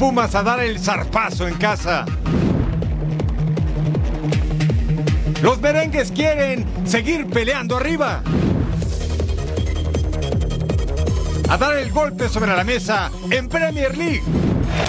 [0.00, 2.06] Pumas a dar el zarpazo en casa.
[5.42, 8.22] Los merengues quieren seguir peleando arriba.
[11.50, 14.22] A dar el golpe sobre la mesa en Premier League.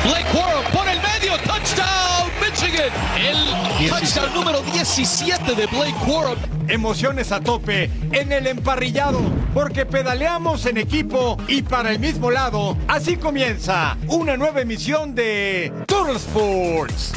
[0.06, 2.90] Blake Corum por el medio, touchdown Michigan.
[3.20, 6.38] El touchdown número 17 de Blake Corum.
[6.70, 9.20] Emociones a tope en el emparrillado,
[9.54, 12.78] porque pedaleamos en equipo y para el mismo lado.
[12.88, 17.14] Así comienza una nueva emisión de Total Sports.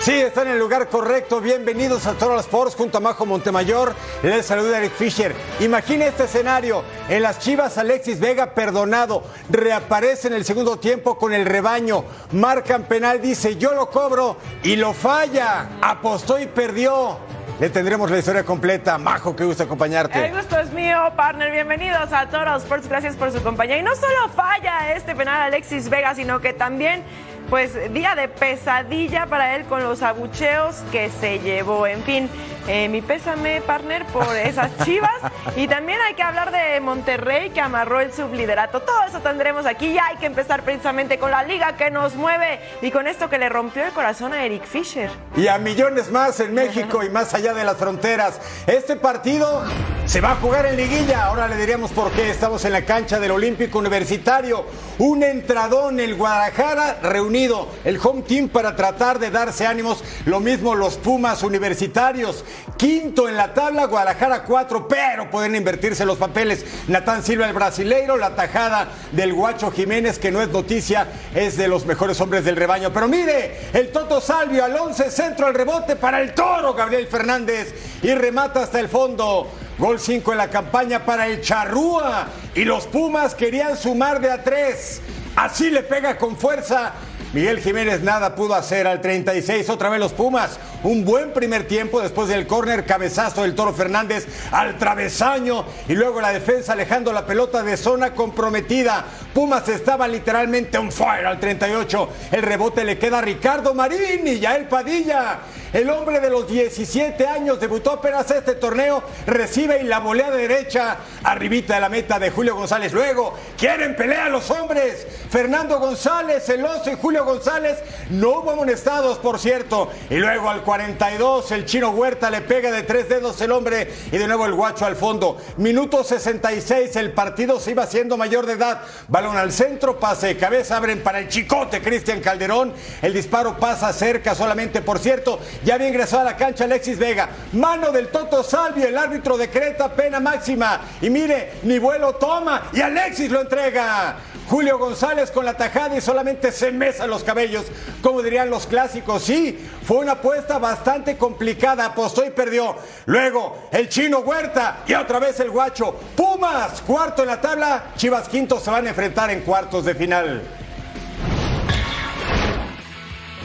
[0.00, 1.40] Sí, está en el lugar correcto.
[1.40, 3.94] Bienvenidos a Total Sports junto a Majo Montemayor.
[4.24, 5.32] Les saluda Eric Fisher.
[5.60, 6.82] Imagine este escenario.
[7.08, 9.22] En las Chivas, Alexis Vega perdonado.
[9.48, 12.02] Reaparece en el segundo tiempo con el rebaño.
[12.32, 15.78] Marcan penal, dice yo lo cobro y lo falla.
[15.80, 17.18] Apostó y perdió.
[17.60, 18.98] Le tendremos la historia completa.
[18.98, 20.26] Majo, qué gusto acompañarte.
[20.26, 21.52] El gusto es mío, partner.
[21.52, 22.88] Bienvenidos a Total Sports.
[22.88, 23.78] Gracias por su compañía.
[23.78, 27.04] Y no solo falla este penal Alexis Vega, sino que también
[27.48, 31.86] pues día de pesadilla para él con los abucheos que se llevó.
[31.86, 32.28] En fin,
[32.68, 35.10] eh, mi pésame, partner, por esas chivas.
[35.56, 38.80] y también hay que hablar de Monterrey que amarró el subliderato.
[38.82, 42.60] Todo eso tendremos aquí y hay que empezar precisamente con la liga que nos mueve
[42.80, 45.10] y con esto que le rompió el corazón a Eric Fisher.
[45.36, 48.40] Y a millones más en México y más allá de las fronteras.
[48.66, 49.64] Este partido
[50.06, 51.26] se va a jugar en liguilla.
[51.26, 52.30] Ahora le diríamos por qué.
[52.30, 54.64] Estamos en la cancha del Olímpico Universitario.
[54.98, 60.04] Un entradón, el Guadalajara reunido el home team para tratar de darse ánimos.
[60.26, 62.44] Lo mismo los Pumas universitarios.
[62.76, 66.64] Quinto en la tabla, Guadalajara cuatro, pero pueden invertirse los papeles.
[66.88, 71.68] Natán Silva, el brasileiro, la tajada del Guacho Jiménez, que no es noticia, es de
[71.68, 72.92] los mejores hombres del rebaño.
[72.92, 77.74] Pero mire, el Toto Salvio al 11, centro al rebote para el toro, Gabriel Fernández,
[78.02, 79.48] y remata hasta el fondo.
[79.82, 82.28] Gol 5 en la campaña para el Charrúa.
[82.54, 85.00] Y los Pumas querían sumar de a tres.
[85.34, 86.92] Así le pega con fuerza
[87.32, 90.58] Miguel Jiménez nada pudo hacer al 36, otra vez los Pumas.
[90.82, 96.20] Un buen primer tiempo después del córner, cabezazo del Toro Fernández al travesaño y luego
[96.20, 99.06] la defensa alejando la pelota de zona comprometida.
[99.32, 102.08] Pumas estaba literalmente on fire al 38.
[102.32, 105.38] El rebote le queda a Ricardo Marín y Yael Padilla.
[105.72, 110.46] El hombre de los 17 años debutó apenas este torneo, recibe y la volea de
[110.46, 112.92] derecha, arribita de la meta de Julio González.
[112.92, 115.06] Luego, quieren pelear los hombres.
[115.30, 117.78] Fernando González, el oso y Julio González
[118.10, 119.90] no hubo amonestados, por cierto.
[120.10, 124.18] Y luego al 42, el chino Huerta le pega de tres dedos el hombre y
[124.18, 125.38] de nuevo el guacho al fondo.
[125.56, 128.82] Minuto 66, el partido se iba haciendo mayor de edad.
[129.08, 132.74] Balón al centro, pase de cabeza, abren para el chicote Cristian Calderón.
[133.00, 135.40] El disparo pasa cerca solamente, por cierto.
[135.64, 137.28] Ya había ingresado a la cancha Alexis Vega.
[137.52, 140.80] Mano del Toto Salvio, el árbitro decreta pena máxima.
[141.00, 144.16] Y mire, mi vuelo toma y Alexis lo entrega.
[144.48, 147.64] Julio González con la tajada y solamente se mesa los cabellos,
[148.02, 149.22] como dirían los clásicos.
[149.22, 152.76] Sí, fue una apuesta bastante complicada, apostó y perdió.
[153.06, 155.94] Luego el chino Huerta y otra vez el guacho.
[156.16, 160.42] Pumas, cuarto en la tabla, Chivas quinto se van a enfrentar en cuartos de final.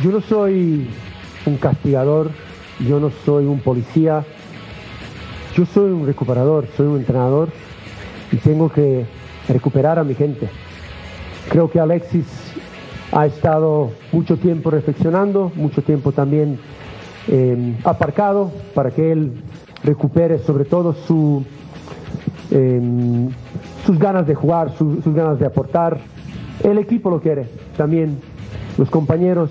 [0.04, 0.90] Yo no soy
[1.48, 2.30] un castigador,
[2.88, 4.24] yo no soy un policía,
[5.56, 7.50] yo soy un recuperador, soy un entrenador
[8.32, 9.06] y tengo que
[9.48, 10.50] recuperar a mi gente.
[11.50, 12.26] Creo que Alexis
[13.12, 16.60] ha estado mucho tiempo reflexionando, mucho tiempo también
[17.30, 19.32] eh, aparcado para que él
[19.84, 21.46] recupere sobre todo su,
[22.52, 22.82] eh,
[23.86, 26.00] sus ganas de jugar, su- sus ganas de aportar.
[26.64, 27.48] El equipo lo quiere,
[27.78, 28.20] también
[28.78, 29.50] los compañeros.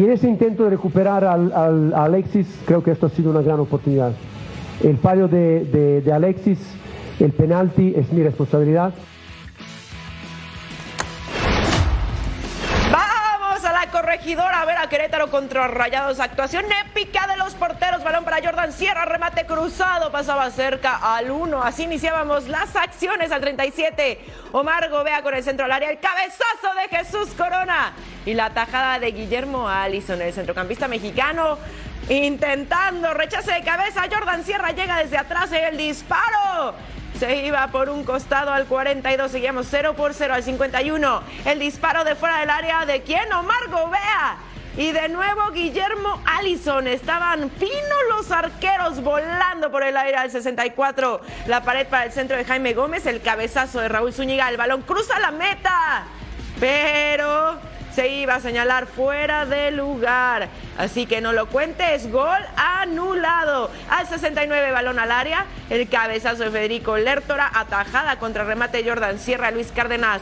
[0.00, 1.52] Y en ese intento de recuperar al,
[1.94, 4.12] a Alexis, creo que esto ha sido una gran oportunidad.
[4.82, 6.58] El fallo de- de Alexis,
[7.18, 8.94] el penalti es mi responsabilidad.
[14.90, 16.18] Querétaro contra Rayados.
[16.18, 18.02] Actuación épica de los porteros.
[18.02, 19.04] Balón para Jordan Sierra.
[19.04, 20.10] Remate cruzado.
[20.10, 21.62] Pasaba cerca al 1.
[21.62, 24.18] Así iniciábamos las acciones al 37.
[24.50, 25.90] Omar Gobea con el centro al área.
[25.90, 27.92] El cabezazo de Jesús Corona.
[28.26, 31.56] Y la tajada de Guillermo Allison, el centrocampista mexicano.
[32.08, 34.02] Intentando rechace de cabeza.
[34.10, 35.52] Jordan Sierra llega desde atrás.
[35.52, 36.74] El disparo
[37.20, 41.22] se iba por un costado al 42, seguíamos 0 por 0 al 51.
[41.44, 43.32] El disparo de fuera del área de quién?
[43.32, 44.49] Omar Gobea.
[44.76, 46.86] Y de nuevo Guillermo Allison.
[46.86, 51.20] Estaban finos los arqueros volando por el aire al 64.
[51.46, 53.06] La pared para el centro de Jaime Gómez.
[53.06, 54.48] El cabezazo de Raúl Zúñiga.
[54.48, 56.04] El balón cruza la meta.
[56.60, 57.58] Pero
[57.94, 60.48] se iba a señalar fuera de lugar.
[60.78, 63.70] Así que no lo cuentes, gol anulado.
[63.90, 69.50] Al 69 balón al área, el cabezazo de Federico Lertora, atajada contra remate Jordan Sierra,
[69.50, 70.20] Luis Cárdenas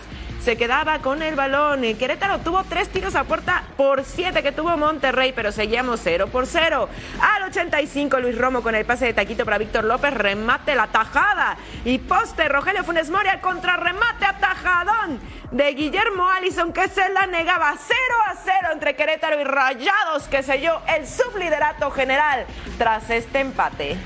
[0.49, 1.83] se quedaba con el balón.
[1.99, 6.47] Querétaro tuvo tres tiros a puerta por siete que tuvo Monterrey, pero seguíamos 0 por
[6.47, 6.89] 0.
[7.21, 11.59] Al 85, Luis Romo con el pase de taquito para Víctor López, remate la tajada.
[11.85, 17.75] Y poste, Rogelio Funes Mori al contrarremate atajadón de Guillermo Allison que se la negaba
[17.77, 17.99] 0
[18.29, 22.47] a 0 entre Querétaro y Rayados que selló el subliderato general
[22.79, 23.99] tras este empate.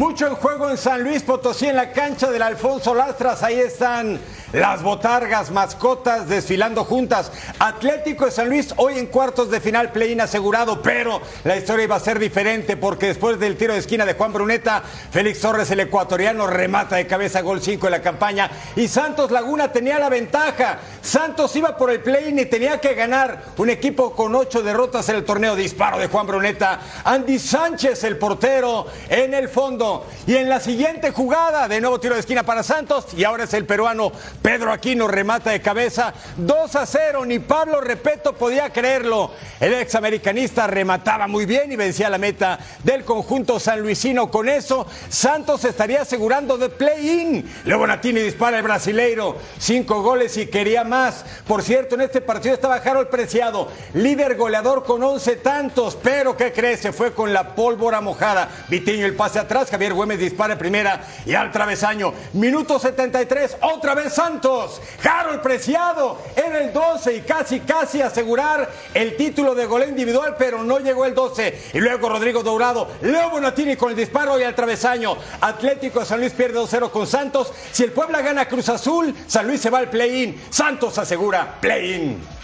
[0.00, 3.42] Mucho en juego en San Luis Potosí en la cancha del Alfonso Lastras.
[3.42, 4.18] Ahí están
[4.52, 7.30] las botargas, mascotas desfilando juntas.
[7.58, 11.96] Atlético de San Luis hoy en cuartos de final, play-in asegurado, pero la historia iba
[11.96, 15.80] a ser diferente porque después del tiro de esquina de Juan Bruneta, Félix Torres, el
[15.80, 20.78] ecuatoriano, remata de cabeza gol 5 en la campaña y Santos Laguna tenía la ventaja.
[21.00, 23.42] Santos iba por el play-in y tenía que ganar.
[23.56, 25.56] Un equipo con ocho derrotas en el torneo.
[25.56, 26.80] Disparo de Juan Bruneta.
[27.04, 30.06] Andy Sánchez, el portero, en el fondo.
[30.26, 33.54] Y en la siguiente jugada, de nuevo tiro de esquina para Santos y ahora es
[33.54, 37.26] el peruano Pedro Aquino remata de cabeza 2 a 0.
[37.26, 39.32] Ni Pablo Repeto podía creerlo.
[39.60, 44.30] El ex americanista remataba muy bien y vencía la meta del conjunto sanluisino.
[44.30, 47.50] Con eso, Santos estaría asegurando de play-in.
[47.66, 49.36] Luego Natini dispara el brasileiro.
[49.58, 51.24] Cinco goles y quería más.
[51.46, 55.98] Por cierto, en este partido estaba Harold Preciado, líder goleador con 11 tantos.
[56.02, 56.80] Pero, ¿qué crees?
[56.80, 58.48] Se fue con la pólvora mojada.
[58.68, 59.70] Vitiño el pase atrás.
[59.70, 62.14] Javier Güemes dispara en primera y al travesaño.
[62.32, 63.58] Minuto 73.
[63.60, 64.29] Otra vez Santos.
[64.30, 64.80] Santos.
[65.02, 70.62] Harold Preciado en el 12 y casi, casi asegurar el título de gol individual, pero
[70.62, 71.70] no llegó el 12.
[71.74, 75.16] Y luego Rodrigo Dourado, Leo Bonatini con el disparo y al travesaño.
[75.40, 77.52] Atlético San Luis pierde 2-0 con Santos.
[77.72, 80.40] Si el Puebla gana Cruz Azul, San Luis se va al play-in.
[80.48, 82.39] Santos asegura play-in.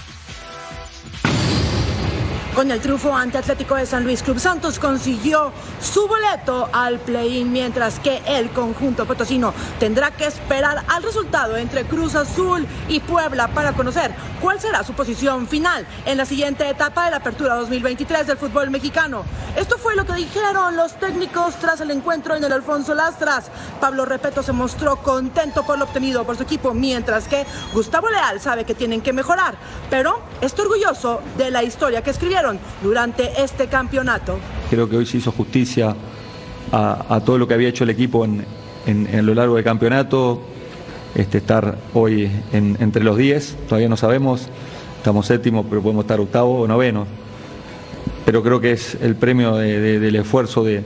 [2.57, 7.53] Con el triunfo ante Atlético de San Luis, Club Santos consiguió su boleto al play-in,
[7.53, 13.49] mientras que el conjunto potosino tendrá que esperar al resultado entre Cruz Azul y Puebla
[13.49, 18.27] para conocer cuál será su posición final en la siguiente etapa de la apertura 2023
[18.27, 19.27] del fútbol mexicano.
[19.55, 23.51] Esto fue lo que dijeron los técnicos tras el encuentro en el Alfonso Lastras.
[23.83, 27.45] Pablo Repeto se mostró contento por lo obtenido por su equipo, mientras que
[27.75, 29.57] Gustavo Leal sabe que tienen que mejorar,
[29.91, 32.46] pero está orgulloso de la historia que escribieron
[32.83, 34.39] durante este campeonato.
[34.71, 35.95] Creo que hoy se hizo justicia
[36.73, 40.43] a, todo lo que había hecho el equipo en, lo largo del campeonato.
[41.15, 44.49] Este, estar hoy entre los 10, todavía no sabemos,
[44.99, 47.07] estamos séptimo, pero podemos estar octavo o noveno.
[48.27, 50.83] Pero creo que es el premio del esfuerzo de,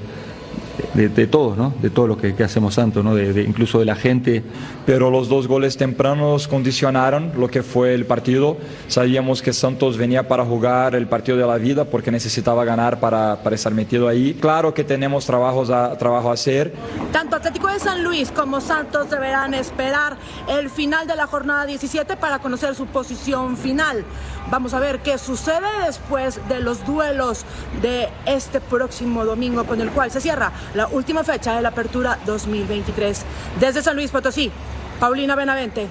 [0.95, 1.73] de, todos, ¿no?
[1.81, 3.15] De todo lo que, hacemos Santos, ¿no?
[3.15, 4.43] De, incluso de la gente.
[4.87, 8.57] Pero los dos goles tempranos condicionaron lo que fue el partido.
[8.89, 13.43] Sabíamos que Santos venía para jugar el partido de la vida porque necesitaba ganar para,
[13.43, 14.35] para estar metido ahí.
[14.35, 16.73] Claro que tenemos trabajos a, trabajo a hacer.
[17.13, 20.17] Tanto Atlético de San Luis como Santos deberán esperar
[20.49, 24.05] el final de la jornada 17 para conocer su posición final.
[24.51, 27.45] Vamos a ver qué sucede después de los duelos
[27.83, 32.19] de este próximo domingo con el cual se cierra la última fecha de la apertura
[32.27, 33.23] 2023.
[33.59, 34.51] Desde San Luis Potosí,
[34.99, 35.89] Paulina Benavente.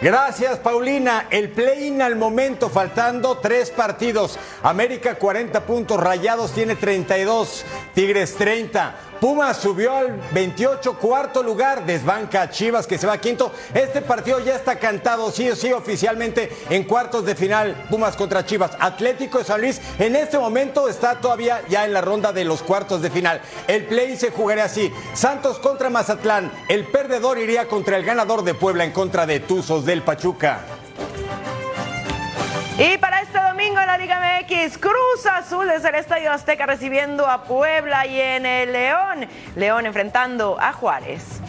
[0.00, 1.26] Gracias, Paulina.
[1.30, 4.38] El play-in al momento, faltando tres partidos.
[4.62, 7.64] América 40 puntos, Rayados tiene 32,
[7.94, 8.94] Tigres 30.
[9.20, 13.52] Pumas subió al 28, cuarto lugar, desbanca a Chivas que se va a quinto.
[13.74, 18.44] Este partido ya está cantado, sí o sí, oficialmente en cuartos de final, Pumas contra
[18.44, 18.72] Chivas.
[18.78, 22.62] Atlético de San Luis en este momento está todavía ya en la ronda de los
[22.62, 23.40] cuartos de final.
[23.66, 28.54] El play se jugaría así, Santos contra Mazatlán, el perdedor iría contra el ganador de
[28.54, 30.60] Puebla en contra de Tuzos del Pachuca.
[32.78, 37.26] Y para este domingo en la Liga MX, Cruz Azul desde el Estadio Azteca recibiendo
[37.26, 41.40] a Puebla y en el León, León enfrentando a Juárez.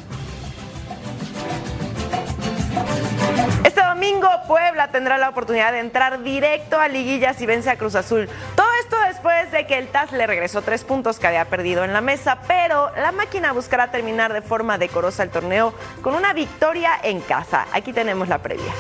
[3.66, 7.96] Este domingo Puebla tendrá la oportunidad de entrar directo a liguillas y vence a Cruz
[7.96, 8.30] Azul.
[8.56, 11.92] Todo esto después de que el TAS le regresó tres puntos que había perdido en
[11.92, 16.92] la mesa, pero la máquina buscará terminar de forma decorosa el torneo con una victoria
[17.04, 17.68] en casa.
[17.74, 18.72] Aquí tenemos la previa.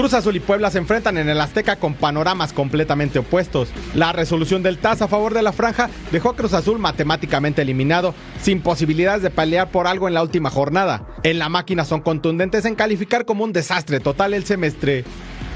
[0.00, 3.68] Cruz Azul y Puebla se enfrentan en el Azteca con panoramas completamente opuestos.
[3.94, 8.14] La resolución del TAS a favor de la franja dejó a Cruz Azul matemáticamente eliminado,
[8.40, 11.06] sin posibilidades de pelear por algo en la última jornada.
[11.22, 15.04] En la máquina son contundentes en calificar como un desastre total el semestre.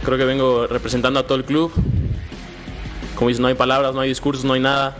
[0.04, 1.72] Creo que vengo representando a todo el club.
[3.14, 4.94] Como dices, no hay palabras, no hay discursos, no hay nada.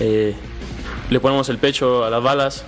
[0.00, 0.34] Eh,
[1.08, 2.64] le ponemos el pecho a las balas.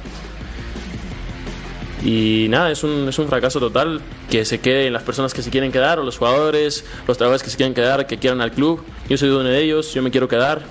[2.04, 5.50] Y nada, es un, es un fracaso total que se queden las personas que se
[5.50, 8.82] quieren quedar, o los jugadores, los trabajadores que se quieren quedar, que quieran al club.
[9.08, 10.62] Yo soy uno de ellos, yo me quiero quedar.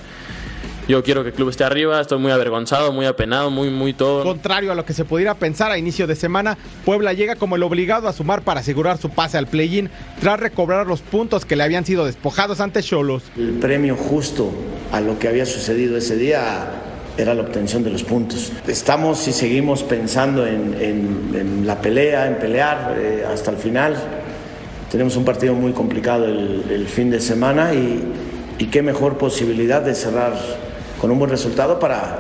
[0.88, 4.24] Yo quiero que el club esté arriba, estoy muy avergonzado, muy apenado, muy, muy todo.
[4.24, 7.64] Contrario a lo que se pudiera pensar a inicio de semana, Puebla llega como el
[7.64, 11.64] obligado a sumar para asegurar su pase al play-in tras recobrar los puntos que le
[11.64, 13.24] habían sido despojados ante Cholos.
[13.38, 14.52] El premio justo
[14.92, 16.72] a lo que había sucedido ese día
[17.22, 18.52] era la obtención de los puntos.
[18.68, 23.96] Estamos y seguimos pensando en, la pelea, en pelear eh, hasta el final.
[24.90, 28.04] Tenemos un partido muy complicado el, el fin de semana y,
[28.58, 30.34] y qué mejor posibilidad de cerrar
[31.00, 32.20] con un buen resultado para,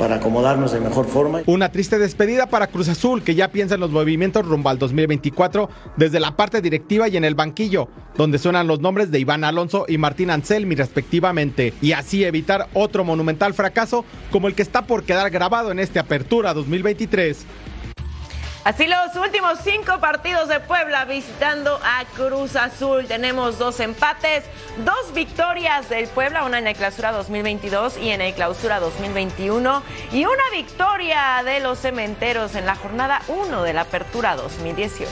[0.00, 1.42] para acomodarnos de mejor forma.
[1.44, 5.68] Una triste despedida para Cruz Azul, que ya piensa en los movimientos rumbo al 2024
[5.98, 9.84] desde la parte directiva y en el banquillo, donde suenan los nombres de Iván Alonso
[9.86, 15.04] y Martín Anselmi respectivamente, y así evitar otro monumental fracaso como el que está por
[15.04, 17.44] quedar grabado en esta apertura 2023.
[18.62, 23.06] Así los últimos cinco partidos de Puebla visitando a Cruz Azul.
[23.06, 24.44] Tenemos dos empates,
[24.84, 30.26] dos victorias del Puebla, una en el clausura 2022 y en el clausura 2021, y
[30.26, 35.08] una victoria de los cementeros en la jornada 1 de la apertura 2018.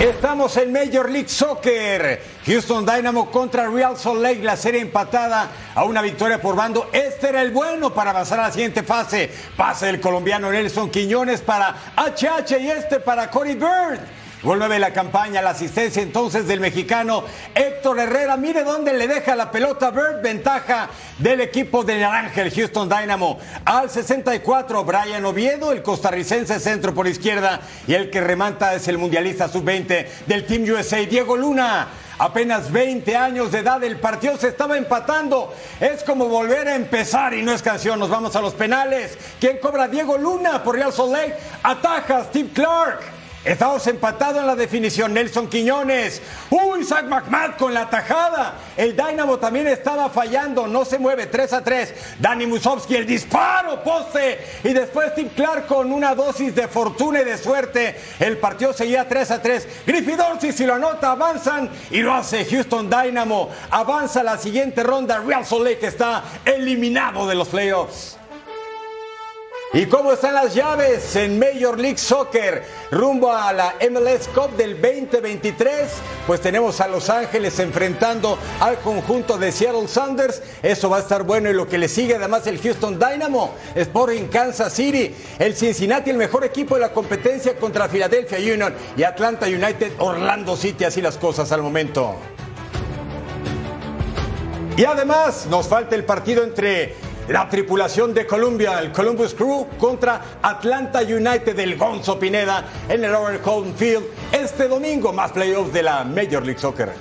[0.00, 2.22] Estamos en Major League Soccer.
[2.46, 6.88] Houston Dynamo contra Real Salt Lake, la serie empatada a una victoria por bando.
[6.92, 9.28] Este era el bueno para avanzar a la siguiente fase.
[9.56, 13.98] Pase del colombiano Nelson Quiñones para HH y este para Cody Bird.
[14.40, 17.24] Gol 9 de la campaña, la asistencia entonces del mexicano
[17.56, 18.36] Héctor Herrera.
[18.36, 23.40] Mire dónde le deja la pelota Bird, ventaja del equipo de Naranja, el Houston Dynamo.
[23.64, 27.58] Al 64, Brian Oviedo, el costarricense centro por izquierda.
[27.88, 31.88] Y el que remanta es el mundialista sub-20 del Team USA, Diego Luna.
[32.20, 35.52] Apenas 20 años de edad, el partido se estaba empatando.
[35.80, 37.98] Es como volver a empezar y no es canción.
[37.98, 39.18] Nos vamos a los penales.
[39.40, 39.88] ¿Quién cobra?
[39.88, 41.34] Diego Luna por Real Salt Lake.
[41.64, 43.17] Ataja Steve Clark.
[43.44, 45.14] Estamos empatados en la definición.
[45.14, 46.20] Nelson Quiñones.
[46.50, 48.54] Uy, Zach McMahon con la tajada.
[48.76, 50.66] El Dynamo también estaba fallando.
[50.66, 51.26] No se mueve.
[51.26, 51.94] 3 a 3.
[52.18, 54.38] Dani Musovsky, el disparo, poste.
[54.64, 57.96] Y después Steve Clark con una dosis de fortuna y de suerte.
[58.18, 59.68] El partido seguía 3 a 3.
[59.86, 60.18] Griffith
[60.52, 61.70] si lo anota, avanzan.
[61.90, 63.50] Y lo hace Houston Dynamo.
[63.70, 65.20] Avanza la siguiente ronda.
[65.20, 68.17] Real Salt Lake está eliminado de los playoffs.
[69.74, 74.80] ¿Y cómo están las llaves en Major League Soccer rumbo a la MLS Cup del
[74.80, 75.90] 2023?
[76.26, 80.40] Pues tenemos a Los Ángeles enfrentando al conjunto de Seattle Sounders.
[80.62, 84.28] Eso va a estar bueno y lo que le sigue además el Houston Dynamo, Sporting
[84.28, 89.44] Kansas City, el Cincinnati, el mejor equipo de la competencia contra Philadelphia Union y Atlanta
[89.44, 92.16] United, Orlando City, así las cosas al momento.
[94.78, 96.94] Y además nos falta el partido entre
[97.28, 103.14] la tripulación de Columbia, el Columbus Crew, contra Atlanta United del Gonzo Pineda en el
[103.14, 105.12] Oracle Field este domingo.
[105.12, 106.92] Más playoffs de la Major League Soccer.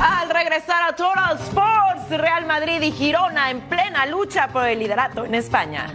[0.00, 5.24] Al regresar a Total Sports, Real Madrid y Girona en plena lucha por el liderato
[5.24, 5.94] en España.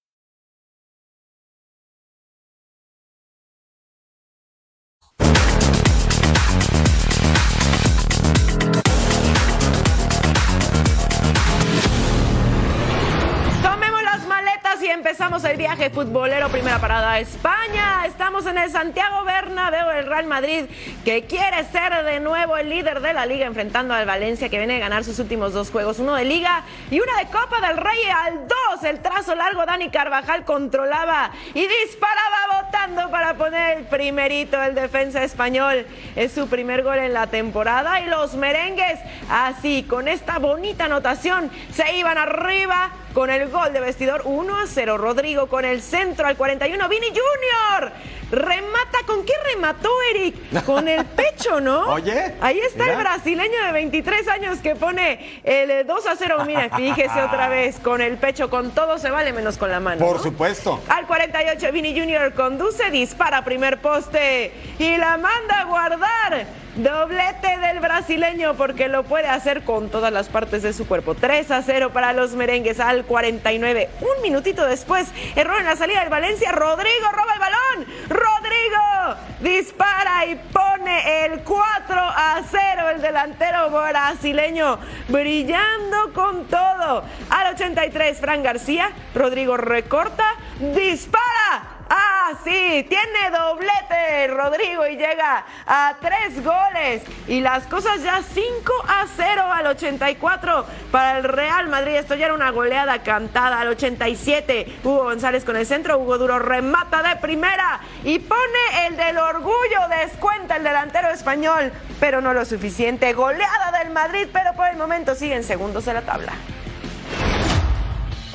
[14.91, 18.05] Empezamos el viaje futbolero, primera parada España.
[18.05, 20.65] Estamos en el Santiago Bernabéu, el Real Madrid,
[21.05, 24.75] que quiere ser de nuevo el líder de la liga, enfrentando al Valencia, que viene
[24.75, 28.03] a ganar sus últimos dos juegos, uno de liga y una de Copa del Rey
[28.13, 28.83] al 2.
[28.83, 34.61] El trazo largo, Dani Carvajal controlaba y disparaba votando para poner el primerito.
[34.61, 35.85] El defensa español
[36.17, 41.49] es su primer gol en la temporada y los merengues, así, con esta bonita anotación,
[41.71, 44.97] se iban arriba con el gol de vestidor 1 a 0.
[44.97, 46.89] Rodrigo con el centro al 41.
[46.89, 47.91] Vini Junior
[48.31, 48.99] remata.
[49.05, 50.63] ¿Con qué remató, Eric?
[50.65, 51.87] Con el pecho, ¿no?
[51.93, 52.35] Oye.
[52.41, 56.43] Ahí está el brasileño de 23 años que pone el 2 a 0.
[56.45, 57.79] Mira, fíjese otra vez.
[57.79, 60.05] Con el pecho, con todo se vale menos con la mano.
[60.05, 60.81] Por supuesto.
[60.87, 66.45] Al 48, Vini Junior conduce, dispara primer poste y la manda a guardar.
[66.75, 71.15] Doblete del brasileño porque lo puede hacer con todas las partes de su cuerpo.
[71.15, 73.89] 3 a 0 para los merengues al 49.
[73.99, 76.53] Un minutito después, error en la salida del Valencia.
[76.53, 77.93] Rodrigo roba el balón.
[78.07, 82.89] Rodrigo dispara y pone el 4 a 0.
[82.95, 87.03] El delantero brasileño brillando con todo.
[87.29, 88.91] Al 83, Fran García.
[89.13, 90.25] Rodrigo recorta.
[90.73, 97.03] Dispara Ah, sí, tiene doblete Rodrigo y llega a tres goles.
[97.27, 101.95] Y las cosas ya 5 a 0 al 84 para el Real Madrid.
[101.95, 104.79] Esto ya era una goleada cantada al 87.
[104.85, 109.89] Hugo González con el centro, Hugo Duro remata de primera y pone el del orgullo.
[109.89, 113.11] Descuenta el delantero español, pero no lo suficiente.
[113.11, 116.31] Goleada del Madrid, pero por el momento siguen segundos en la tabla.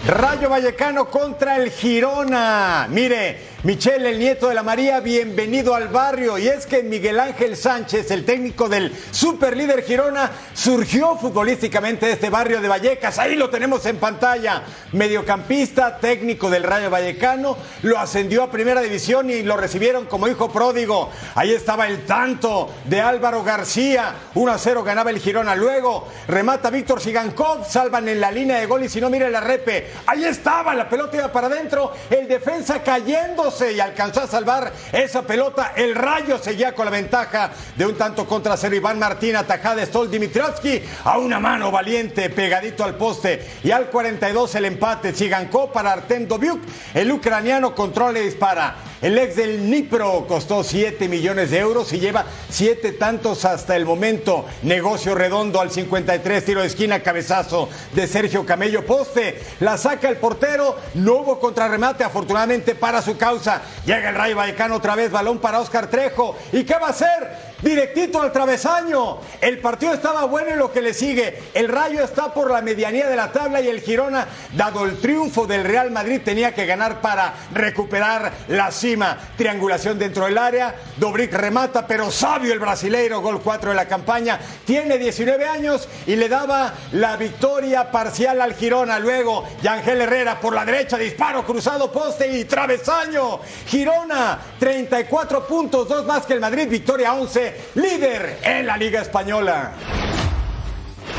[0.06, 2.86] Rayo Vallecano contra el Girona.
[2.88, 6.38] Mire, Michelle, el nieto de la María, bienvenido al barrio.
[6.38, 12.30] Y es que Miguel Ángel Sánchez, el técnico del superlíder Girona, surgió futbolísticamente de este
[12.30, 13.18] barrio de Vallecas.
[13.18, 14.62] Ahí lo tenemos en pantalla.
[14.92, 20.49] Mediocampista, técnico del Rayo Vallecano, lo ascendió a primera división y lo recibieron como hijo
[20.49, 21.11] pródigo.
[21.35, 24.14] Ahí estaba el tanto de Álvaro García.
[24.37, 25.56] 1 a 0 ganaba el Girona.
[25.56, 29.41] Luego remata Víctor Sigankov, salvan en la línea de gol y si no, mire la
[29.41, 29.91] repe.
[30.06, 35.23] Ahí estaba, la pelota iba para adentro, el defensa cayendo y alcanzó a salvar esa
[35.23, 35.73] pelota.
[35.75, 38.76] El Rayo seguía con la ventaja de un tanto contra cero.
[38.76, 43.45] Iván Martín atajada de Stol Dimitrievski a una mano valiente pegadito al poste.
[43.64, 45.14] Y al 42 el empate.
[45.14, 46.60] Sigankó para Artem Dobiuk.
[46.92, 48.76] El ucraniano controla y dispara.
[49.02, 53.84] El ex del Nipro costó 7 millones de euros y lleva 7 tantos hasta el
[53.84, 54.47] momento.
[54.62, 58.86] Negocio redondo al 53, tiro de esquina, cabezazo de Sergio Camello.
[58.86, 60.76] Poste, la saca el portero.
[60.95, 63.35] No hubo contrarremate, afortunadamente para su causa.
[63.84, 66.36] Llega el Rayo Vallecano otra vez, balón para Oscar Trejo.
[66.52, 67.55] ¿Y qué va a hacer?
[67.62, 69.19] Directito al travesaño.
[69.40, 71.38] El partido estaba bueno y lo que le sigue.
[71.54, 75.47] El Rayo está por la medianía de la tabla y el Girona, dado el triunfo
[75.47, 79.19] del Real Madrid, tenía que ganar para recuperar la cima.
[79.36, 80.75] Triangulación dentro del área.
[80.97, 84.38] Dobric remata, pero sabio el brasileiro, gol 4 de la campaña.
[84.64, 88.99] Tiene 19 años y le daba la victoria parcial al Girona.
[88.99, 93.40] Luego, Yangel Herrera por la derecha, disparo cruzado, poste y travesaño.
[93.66, 99.73] Girona, 34 puntos, dos más que el Madrid, victoria 11 líder en la Liga Española.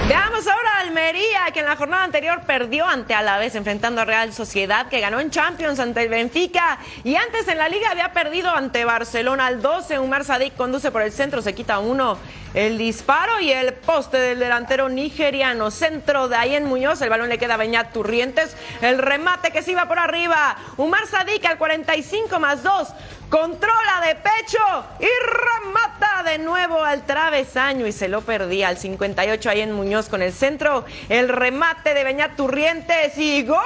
[0.08, 4.32] Veamos ahora a Almería, que en la jornada anterior perdió ante Alavés enfrentando a Real
[4.32, 8.50] Sociedad, que ganó en Champions ante el Benfica y antes en la Liga había perdido
[8.50, 10.00] ante Barcelona al 12.
[10.00, 12.17] Umar Sadik conduce por el centro, se quita uno.
[12.58, 15.70] El disparo y el poste del delantero nigeriano.
[15.70, 17.00] Centro de ahí en Muñoz.
[17.04, 18.58] El balón le queda a Beñat Turrientes.
[18.82, 20.58] El remate que se iba por arriba.
[20.78, 22.88] Umar Sadik al 45 más 2.
[23.30, 29.50] Controla de pecho y remata de nuevo al travesaño y se lo perdía al 58
[29.52, 30.84] ahí en Muñoz con el centro.
[31.10, 33.62] El remate de Beñat Turrientes y gol.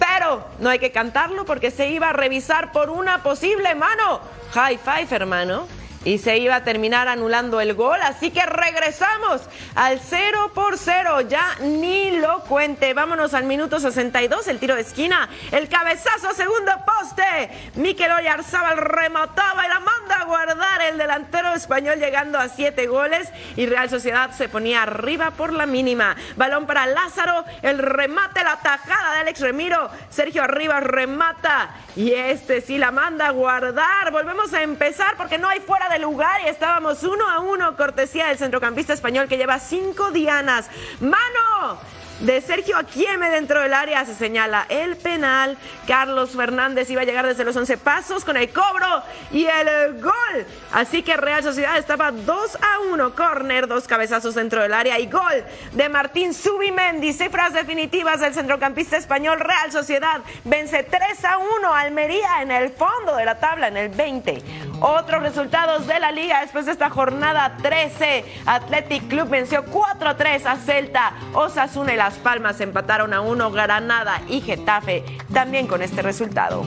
[0.00, 4.20] Pero no hay que cantarlo porque se iba a revisar por una posible mano.
[4.52, 7.98] High five, hermano y se iba a terminar anulando el gol.
[8.00, 9.42] Así que regresamos
[9.74, 11.22] al 0 por 0.
[11.22, 12.94] Ya ni lo cuente.
[12.94, 14.46] Vámonos al minuto 62.
[14.46, 15.28] El tiro de esquina.
[15.50, 17.50] El cabezazo, segundo poste.
[17.74, 23.28] Mikel Oyarzábal remataba y la manda a guardar el delantero español llegando a siete goles.
[23.56, 26.14] Y Real Sociedad se ponía arriba por la mínima.
[26.36, 27.44] Balón para Lázaro.
[27.62, 29.90] El remate, la tajada de Alex Remiro.
[30.08, 31.70] Sergio Arriba remata.
[31.96, 34.12] Y este sí la manda a guardar.
[34.12, 38.28] Volvemos a empezar porque no hay fuera de lugar y estábamos uno a uno, cortesía
[38.28, 40.68] del centrocampista español que lleva cinco dianas.
[41.00, 41.80] ¡Mano!
[42.20, 44.04] de Sergio Aquieme dentro del área.
[44.04, 45.56] Se señala el penal.
[45.86, 50.46] Carlos Fernández iba a llegar desde los 11 pasos con el cobro y el gol.
[50.72, 53.14] Así que Real Sociedad estaba 2 a 1.
[53.14, 57.12] Corner, dos cabezazos dentro del área y gol de Martín Subimendi.
[57.12, 59.40] Cifras definitivas del centrocampista español.
[59.40, 61.74] Real Sociedad vence 3 a 1.
[61.74, 64.42] Almería en el fondo de la tabla en el 20.
[64.80, 68.24] Otros resultados de la liga después de esta jornada 13.
[68.44, 71.12] Athletic Club venció 4 a 3 a Celta.
[71.32, 73.50] Osasuna y Las Palmas empataron a 1.
[73.50, 76.64] Granada y Getafe también con este resultado.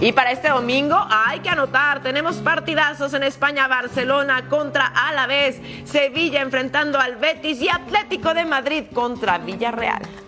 [0.00, 6.42] Y para este domingo hay que anotar, tenemos partidazos en España, Barcelona contra Alavés, Sevilla
[6.42, 10.25] enfrentando al Betis y Atlético de Madrid contra Villarreal.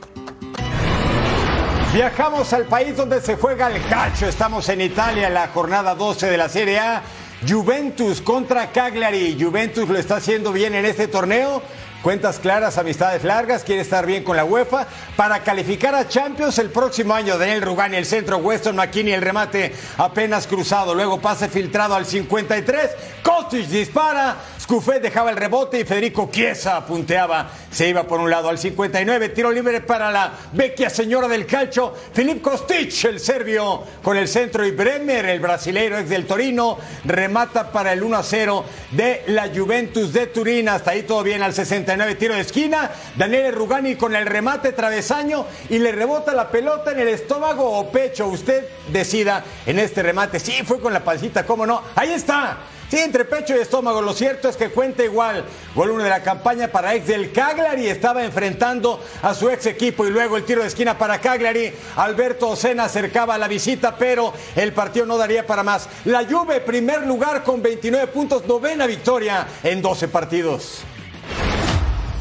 [1.92, 4.28] Viajamos al país donde se juega el calcio.
[4.28, 7.02] Estamos en Italia la jornada 12 de la Serie A.
[7.48, 9.38] Juventus contra Cagliari.
[9.40, 11.62] Juventus lo está haciendo bien en este torneo.
[12.02, 16.70] Cuentas claras, amistades largas, quiere estar bien con la UEFA para calificar a Champions el
[16.70, 17.38] próximo año.
[17.38, 22.90] Daniel Rugani, el centro, Weston McKinney, el remate apenas cruzado, luego pase filtrado al 53.
[23.22, 24.36] Kostic dispara,
[24.68, 27.48] Scuffet dejaba el rebote y Federico Chiesa punteaba.
[27.70, 31.94] Se iba por un lado al 59, tiro libre para la vecchia señora del calcio,
[32.12, 36.76] Filip Kostic, el serbio con el centro y Bremer, el brasileiro ex del Torino,
[37.06, 40.68] remata para el 1 a 0 de la Juventus de Turín.
[40.68, 42.90] Hasta ahí todo bien al 69, tiro de esquina.
[43.16, 47.90] Daniel Rugani con el remate travesaño y le rebota la pelota en el estómago o
[47.90, 48.26] pecho.
[48.26, 50.38] Usted decida en este remate.
[50.38, 51.80] Sí, fue con la pancita, ¿cómo no?
[51.94, 52.58] Ahí está.
[52.90, 54.00] Sí, entre pecho y estómago.
[54.00, 55.44] Lo cierto es que cuenta igual.
[55.74, 57.86] Gol de la campaña para ex del Cagliari.
[57.86, 61.70] Estaba enfrentando a su ex equipo y luego el tiro de esquina para Cagliari.
[61.96, 65.86] Alberto Ocena acercaba la visita, pero el partido no daría para más.
[66.06, 70.82] La Juve, primer lugar con 29 puntos, novena victoria en 12 partidos.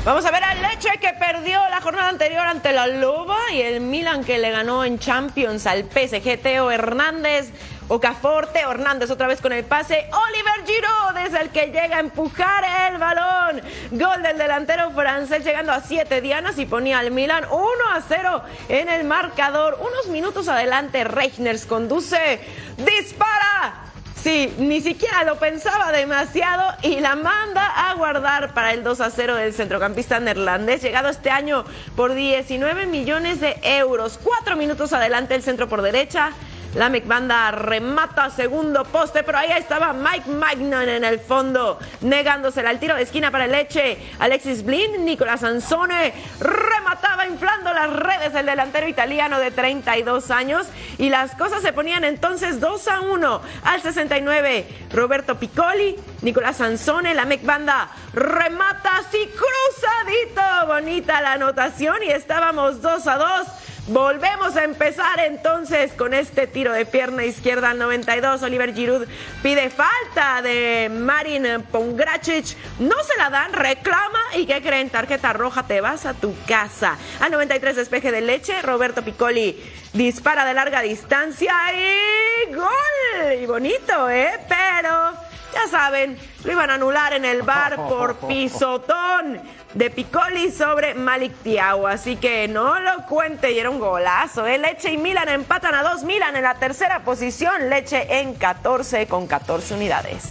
[0.03, 3.81] Vamos a ver al Leche que perdió la jornada anterior ante la Loba y el
[3.81, 6.39] Milan que le ganó en Champions al PSG.
[6.41, 7.51] Teo Hernández
[7.89, 10.09] Ocaforte, Hernández otra vez con el pase.
[10.11, 13.61] Oliver Giroud es el que llega a empujar el balón.
[13.91, 18.43] Gol del delantero francés llegando a siete dianas y ponía al Milan 1 a 0
[18.69, 19.77] en el marcador.
[19.79, 22.41] Unos minutos adelante, Reichners conduce.
[22.77, 23.83] ¡Dispara!
[24.21, 29.11] Sí, ni siquiera lo pensaba demasiado y la manda a guardar para el 2 a
[29.11, 31.63] 0 del centrocampista neerlandés, llegado este año
[31.95, 34.19] por 19 millones de euros.
[34.21, 36.33] Cuatro minutos adelante el centro por derecha.
[36.77, 42.79] La Banda remata segundo poste, pero ahí estaba Mike Magnon en el fondo, negándosela al
[42.79, 43.97] tiro de esquina para el Leche.
[44.19, 50.67] Alexis Blin, Nicolás Ansone remataba inflando las redes el delantero italiano de 32 años
[50.99, 54.67] y las cosas se ponían entonces 2 a 1 al 69.
[54.93, 63.07] Roberto Piccoli, Nicolás Ansone, la Banda remata así cruzadito, bonita la anotación y estábamos 2
[63.07, 63.47] a 2.
[63.87, 68.43] Volvemos a empezar entonces con este tiro de pierna izquierda al 92.
[68.43, 69.07] Oliver Giroud
[69.41, 72.57] pide falta de Marin Pongracic.
[72.79, 74.89] No se la dan, reclama y ¿qué creen?
[74.89, 76.97] Tarjeta roja, te vas a tu casa.
[77.21, 79.57] Al 93 despeje de leche, Roberto Piccoli
[79.93, 83.39] dispara de larga distancia y gol.
[83.41, 84.37] Y bonito, ¿eh?
[84.49, 85.26] Pero
[85.57, 89.41] ya saben, lo iban a anular en el bar por pisotón
[89.73, 91.87] de Piccoli sobre Malik Tiao.
[91.87, 94.45] Así que no lo cuente y era un golazo.
[94.45, 94.57] ¿eh?
[94.57, 96.03] Leche y Milan empatan a dos.
[96.03, 97.69] Milan en la tercera posición.
[97.69, 100.29] Leche en 14 con 14 unidades.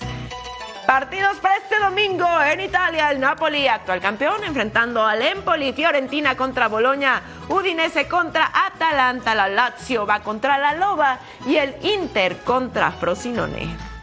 [0.86, 6.68] Partidos para este domingo en Italia, el Napoli, actual campeón, enfrentando al Empoli, Fiorentina contra
[6.68, 13.95] Boloña, Udinese contra Atalanta, la Lazio va contra la Loba y el Inter contra Frosinone.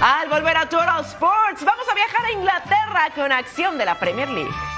[0.00, 4.28] Al volver a Total Sports, vamos a viajar a Inglaterra con acción de la Premier
[4.28, 4.77] League.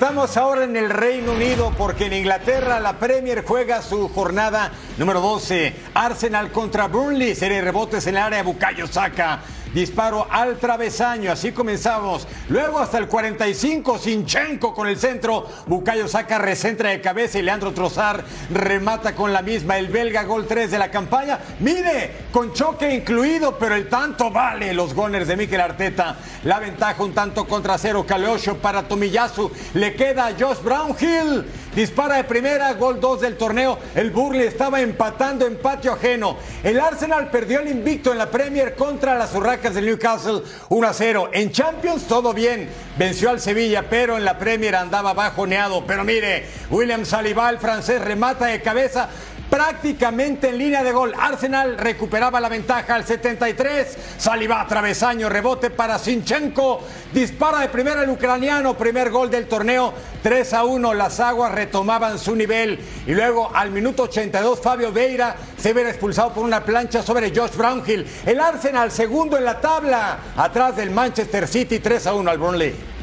[0.00, 5.20] Estamos ahora en el Reino Unido porque en Inglaterra la Premier juega su jornada número
[5.20, 5.74] 12.
[5.92, 9.40] Arsenal contra Burnley, serie rebotes en el área, Bukayo saca.
[9.74, 12.26] Disparo al travesaño, así comenzamos.
[12.48, 15.46] Luego hasta el 45, Sinchenko con el centro.
[15.66, 19.76] Bucayo saca, recentra de cabeza y Leandro Trozar remata con la misma.
[19.76, 21.38] El belga gol 3 de la campaña.
[21.60, 24.72] Mire, con choque incluido, pero el tanto vale.
[24.72, 28.04] Los Gunners de Mikel Arteta, la ventaja un tanto contra cero.
[28.06, 31.44] Caleocho para Tomiyasu, le queda a Josh Brownhill.
[31.74, 33.78] Dispara de primera, gol 2 del torneo.
[33.94, 36.36] El Burley estaba empatando en patio ajeno.
[36.62, 40.92] El Arsenal perdió el invicto en la Premier contra las Urracas del Newcastle 1 a
[40.92, 41.30] 0.
[41.32, 42.68] En Champions todo bien.
[42.98, 45.84] Venció al Sevilla, pero en la Premier andaba bajoneado.
[45.86, 49.08] Pero mire, William Saliba, el francés, remata de cabeza
[49.50, 51.12] prácticamente en línea de gol.
[51.18, 53.98] Arsenal recuperaba la ventaja al 73.
[54.16, 56.80] Saliba, travesaño, rebote para Sinchenko.
[57.12, 59.92] Dispara de primera el ucraniano, primer gol del torneo.
[60.22, 60.94] 3 a 1.
[60.94, 62.78] Las aguas retomaban su nivel.
[63.06, 67.56] Y luego al minuto 82, Fabio Veira se ve expulsado por una plancha sobre Josh
[67.56, 68.06] Brownhill.
[68.24, 72.99] El Arsenal, segundo en la tabla, atrás del Manchester City, 3 a 1 al Burnley.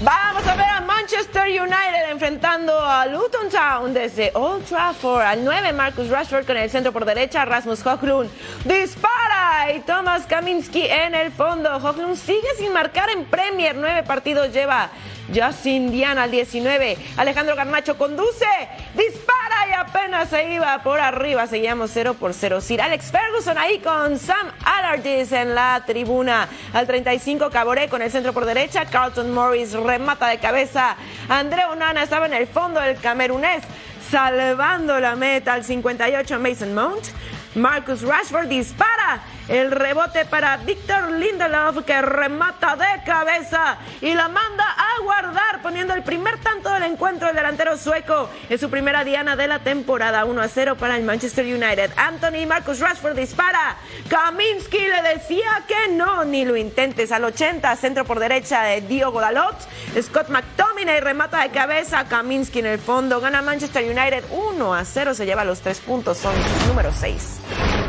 [0.00, 5.22] Vamos a ver a Manchester United enfrentando a Luton Town desde Old Trafford.
[5.22, 7.44] Al 9, Marcus Rashford con el centro por derecha.
[7.44, 8.30] Rasmus Hoklund
[8.64, 11.78] dispara y Thomas Kaminski en el fondo.
[11.78, 13.74] Hoklund sigue sin marcar en Premier.
[13.74, 14.88] Nueve partidos lleva.
[15.34, 16.96] Justin Diana al 19.
[17.16, 18.46] Alejandro Garnacho conduce,
[18.94, 21.46] dispara y apenas se iba por arriba.
[21.46, 22.60] Seguíamos 0 por 0.
[22.60, 26.48] Sir Alex Ferguson ahí con Sam Allardyce en la tribuna.
[26.72, 28.86] Al 35 Caboré con el centro por derecha.
[28.86, 30.96] Carlton Morris remata de cabeza.
[31.28, 33.62] André Onana estaba en el fondo del camerunés
[34.10, 37.08] salvando la meta al 58 Mason Mount.
[37.54, 39.22] Marcus Rashford dispara.
[39.48, 45.94] El rebote para Víctor Lindelof que remata de cabeza y la manda a guardar poniendo
[45.94, 50.26] el primer tanto del encuentro el delantero sueco en su primera diana de la temporada
[50.26, 51.92] 1 a 0 para el Manchester United.
[51.96, 53.76] Anthony Marcus Rashford dispara.
[54.10, 57.10] Kaminski le decía que no, ni lo intentes.
[57.10, 59.56] Al 80, centro por derecha de Diogo Dalot.
[60.02, 62.04] Scott McTominay remata de cabeza.
[62.04, 63.18] Kaminski en el fondo.
[63.18, 65.14] Gana Manchester United 1 a 0.
[65.14, 66.18] Se lleva los tres puntos.
[66.18, 66.34] Son
[66.68, 67.37] número 6.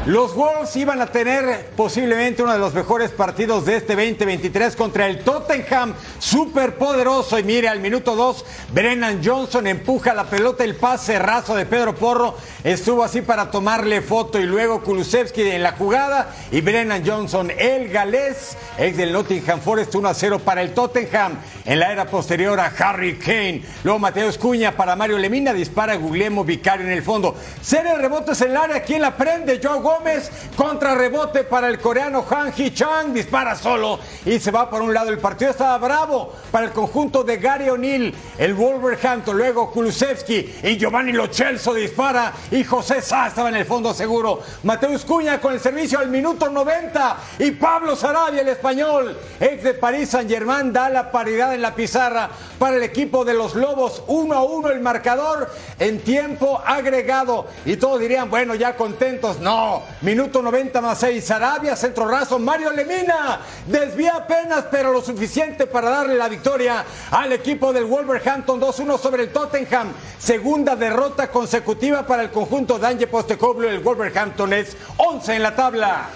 [0.05, 5.05] Los Wolves iban a tener posiblemente uno de los mejores partidos de este 2023 contra
[5.05, 7.37] el Tottenham, súper poderoso.
[7.37, 11.93] Y mire, al minuto 2, Brennan Johnson empuja la pelota, el pase raso de Pedro
[11.93, 14.39] Porro estuvo así para tomarle foto.
[14.39, 19.93] Y luego Kulusevski en la jugada y Brennan Johnson, el galés, ex del Nottingham Forest,
[19.93, 21.33] 1 a 0 para el Tottenham.
[21.65, 23.63] En la era posterior a Harry Kane.
[23.83, 27.35] Luego Mateus Cuña para Mario Lemina, dispara Guglielmo Vicario en el fondo.
[27.61, 29.48] Serie de rebotes en el área, ¿quién la prende?
[29.57, 34.69] Joe Gómez contra rebote para el coreano Han Hee Chang, dispara solo y se va
[34.69, 35.09] por un lado.
[35.09, 40.77] El partido estaba bravo para el conjunto de Gary O'Neill, el Wolverhampton, luego Kulusevski y
[40.77, 44.41] Giovanni Lochelso dispara y José Sá estaba en el fondo seguro.
[44.63, 49.73] Mateus Cuña con el servicio al minuto 90 y Pablo Sarabia, el español, ex de
[49.73, 54.03] París Saint Germain, da la paridad en la pizarra para el equipo de los Lobos.
[54.07, 59.38] 1 a 1 el marcador en tiempo agregado y todos dirían, bueno, ya contentos.
[59.41, 65.65] No, minuto 90 más 6, Sarabia, centro raso, Mario Lemina, desvía apenas, pero lo suficiente
[65.65, 69.93] para darle la victoria al equipo del Wolverhampton 2-1 sobre el Tottenham.
[70.17, 75.55] Segunda derrota consecutiva para el conjunto de Ange Postecoglou, el Wolverhampton es 11 en la
[75.55, 76.09] tabla.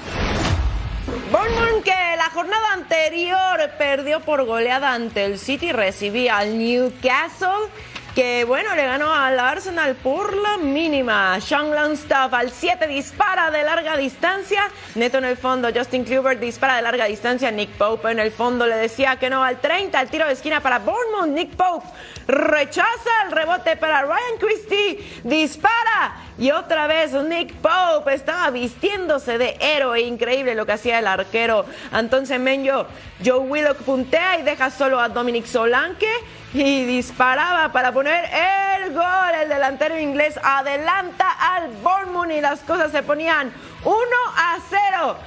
[1.32, 7.70] Bournemouth que la jornada anterior perdió por goleada ante el City recibía al Newcastle
[8.16, 11.40] que bueno, le ganó al Arsenal por la mínima.
[11.42, 14.70] Sean Longstaff al 7 dispara de larga distancia.
[14.96, 17.50] Neto en el fondo, Justin Kluber dispara de larga distancia.
[17.50, 20.00] Nick Pope en el fondo le decía que no al 30.
[20.00, 21.28] El tiro de esquina para Bournemouth.
[21.28, 21.88] Nick Pope
[22.28, 25.22] rechaza el rebote para Ryan Christie.
[25.24, 26.18] Dispara.
[26.38, 30.02] Y otra vez Nick Pope estaba vistiéndose de héroe.
[30.02, 32.86] Increíble lo que hacía el arquero Anton Semenyo.
[33.26, 36.10] Joe Willock puntea y deja solo a Dominic Solanke
[36.54, 39.32] y disparaba para poner el gol.
[39.42, 43.52] El delantero inglés adelanta al Bournemouth y las cosas se ponían
[43.84, 43.96] 1
[44.36, 45.18] a 0.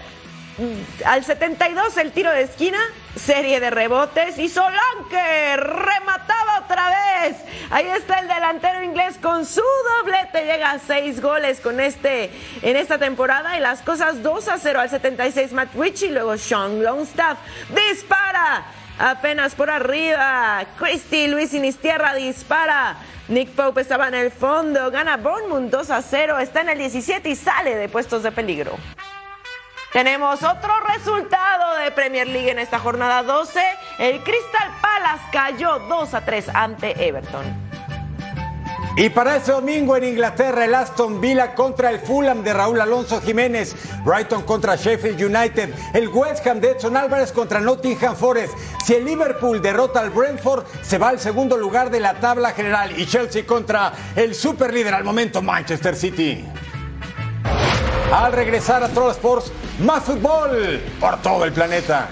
[1.04, 2.78] Al 72 el tiro de esquina,
[3.14, 7.36] serie de rebotes y Solanke remataba otra vez.
[7.68, 9.60] Ahí está el delantero inglés con su
[10.00, 12.30] doblete, llega a seis goles con este
[12.62, 16.82] en esta temporada y las cosas 2 a 0 al 76 Matt Ritchie, luego Sean
[16.82, 17.36] Longstaff
[17.68, 18.64] dispara
[18.98, 20.64] apenas por arriba.
[20.78, 22.96] Christy Luis Inistierra dispara.
[23.28, 24.90] Nick Pope estaba en el fondo.
[24.90, 26.38] Gana Bournemouth 2 a 0.
[26.38, 28.72] Está en el 17 y sale de puestos de peligro.
[29.92, 33.61] Tenemos otro resultado de Premier League en esta jornada 12.
[33.98, 37.65] El Crystal Palace cayó 2 a 3 ante Everton.
[38.98, 43.20] Y para ese domingo en Inglaterra, el Aston Villa contra el Fulham de Raúl Alonso
[43.20, 48.54] Jiménez, Brighton contra Sheffield United, el West Ham de Edson Álvarez contra Nottingham Forest.
[48.87, 52.98] Si el Liverpool derrota al Brentford, se va al segundo lugar de la tabla general
[52.98, 56.42] y Chelsea contra el superlíder al momento Manchester City.
[58.11, 62.09] Al regresar a Troll Sports, más fútbol por todo el planeta.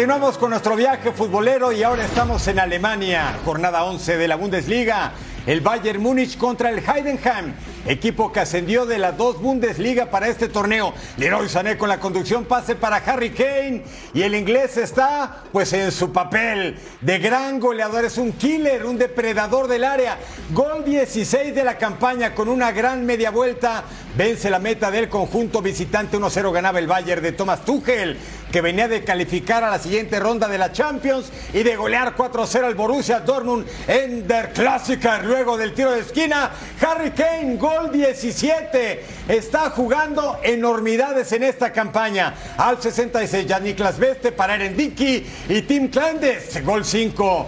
[0.00, 5.12] Continuamos con nuestro viaje futbolero y ahora estamos en Alemania, jornada 11 de la Bundesliga.
[5.44, 7.52] El Bayern Múnich contra el Heidenheim,
[7.86, 10.92] equipo que ascendió de las dos Bundesliga para este torneo.
[11.16, 15.92] Leroy Sané con la conducción, pase para Harry Kane y el inglés está pues en
[15.92, 20.18] su papel de gran goleador, es un killer, un depredador del área.
[20.52, 23.84] Gol 16 de la campaña con una gran media vuelta,
[24.16, 28.16] vence la meta del conjunto visitante 1-0 ganaba el Bayern de Thomas Tuchel
[28.50, 32.64] que venía de calificar a la siguiente ronda de la Champions y de golear 4-0
[32.64, 35.24] al Borussia Dortmund en Der Klassiker.
[35.24, 39.04] Luego del tiro de esquina, Harry Kane, gol 17.
[39.28, 42.34] Está jugando enormidades en esta campaña.
[42.56, 47.46] Al 66 ya Niklas Beste para Erendiki y Tim Clandes, gol 5.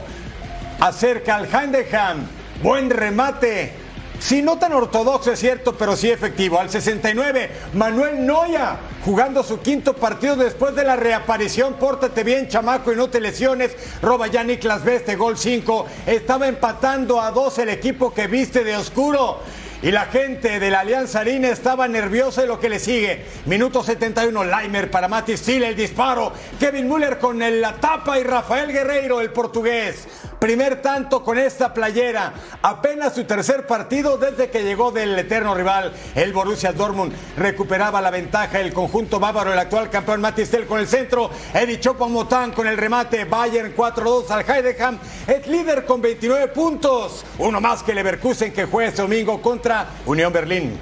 [0.80, 2.26] Acerca al Heidenheim,
[2.62, 3.82] buen remate
[4.22, 6.60] Sí, no tan ortodoxo es cierto, pero sí efectivo.
[6.60, 11.74] Al 69, Manuel Noya jugando su quinto partido después de la reaparición.
[11.74, 13.72] Pórtate bien, chamaco, y no te lesiones.
[14.00, 15.86] Roba ya Niklas Beste, gol 5.
[16.06, 19.40] Estaba empatando a dos el equipo que viste de oscuro.
[19.82, 23.24] Y la gente de la Alianza Arena estaba nerviosa de lo que le sigue.
[23.46, 26.32] Minuto 71, Leimer para Mati Stile, el disparo.
[26.60, 30.06] Kevin Müller con la tapa y Rafael Guerreiro, el portugués.
[30.42, 32.32] Primer tanto con esta playera.
[32.62, 37.12] Apenas su tercer partido desde que llegó del eterno rival, el Borussia Dortmund.
[37.36, 41.30] Recuperaba la ventaja el conjunto bávaro, el actual campeón Matistel con el centro.
[41.54, 43.24] Eddie Chopamotán con el remate.
[43.24, 44.98] Bayern 4-2 al Heidenheim.
[45.28, 47.24] Es líder con 29 puntos.
[47.38, 50.76] Uno más que Leverkusen que juega este domingo contra Unión Berlín.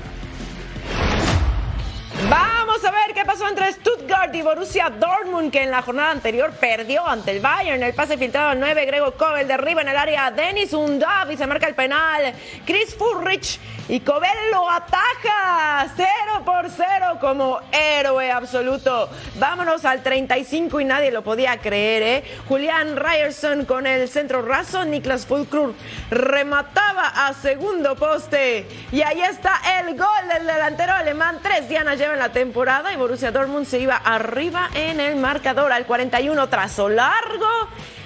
[2.31, 6.53] Vamos a ver qué pasó entre Stuttgart y Borussia Dortmund, que en la jornada anterior
[6.53, 7.83] perdió ante el Bayern.
[7.83, 11.49] El pase filtrado al 9, Grego Kobel derriba en el área Denis Undav y se
[11.49, 12.33] marca el penal.
[12.65, 15.89] Chris Furrich y Kobel lo ataja.
[15.97, 16.09] 0
[16.45, 19.11] por 0 como héroe absoluto.
[19.35, 22.25] Vámonos al 35 y nadie lo podía creer, ¿eh?
[22.49, 24.85] Julián Ryerson con el centro raso.
[24.85, 25.75] Niklas Fulkrug
[26.11, 28.65] remataba a segundo poste.
[28.93, 31.41] Y ahí está el gol del delantero alemán.
[31.43, 32.60] Tres dianas lleva en la temporada
[32.93, 37.49] y Borussia Dortmund se iba arriba en el marcador al 41 trazo largo.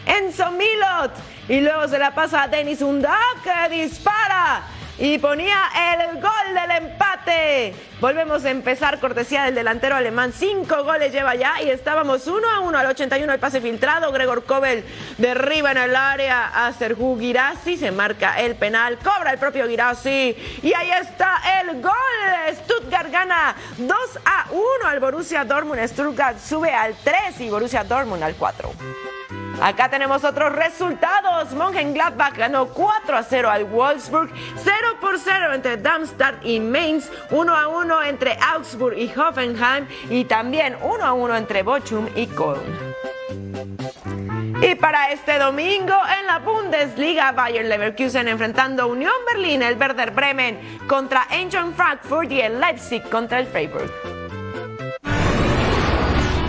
[0.06, 1.10] Enzo Milot
[1.48, 4.62] y luego se la pasa a Denis Undak que dispara
[4.98, 5.58] y ponía
[5.92, 7.74] el gol del empate.
[8.00, 10.32] Volvemos a empezar, cortesía del delantero alemán.
[10.32, 14.12] Cinco goles lleva ya y estábamos uno a uno al 81 el pase filtrado.
[14.12, 14.84] Gregor Kobel
[15.18, 17.76] derriba en el área a Sergio Girassi.
[17.76, 20.36] Se marca el penal, cobra el propio Girassi.
[20.62, 21.92] Y ahí está el gol.
[22.52, 25.86] Stuttgart gana 2 a 1 al Borussia Dortmund.
[25.88, 28.72] Stuttgart sube al 3 y Borussia Dortmund al 4.
[29.60, 31.52] Acá tenemos otros resultados.
[31.52, 37.56] Mönchengladbach ganó 4 a 0 al Wolfsburg, 0 por 0 entre Darmstadt y Mainz, 1
[37.56, 42.94] a 1 entre Augsburg y Hoffenheim y también 1 a 1 entre Bochum y Köln.
[44.62, 50.78] Y para este domingo en la Bundesliga, Bayern Leverkusen enfrentando Unión Berlín, el Werder Bremen
[50.86, 54.23] contra Eintracht Frankfurt y el Leipzig contra el Freiburg.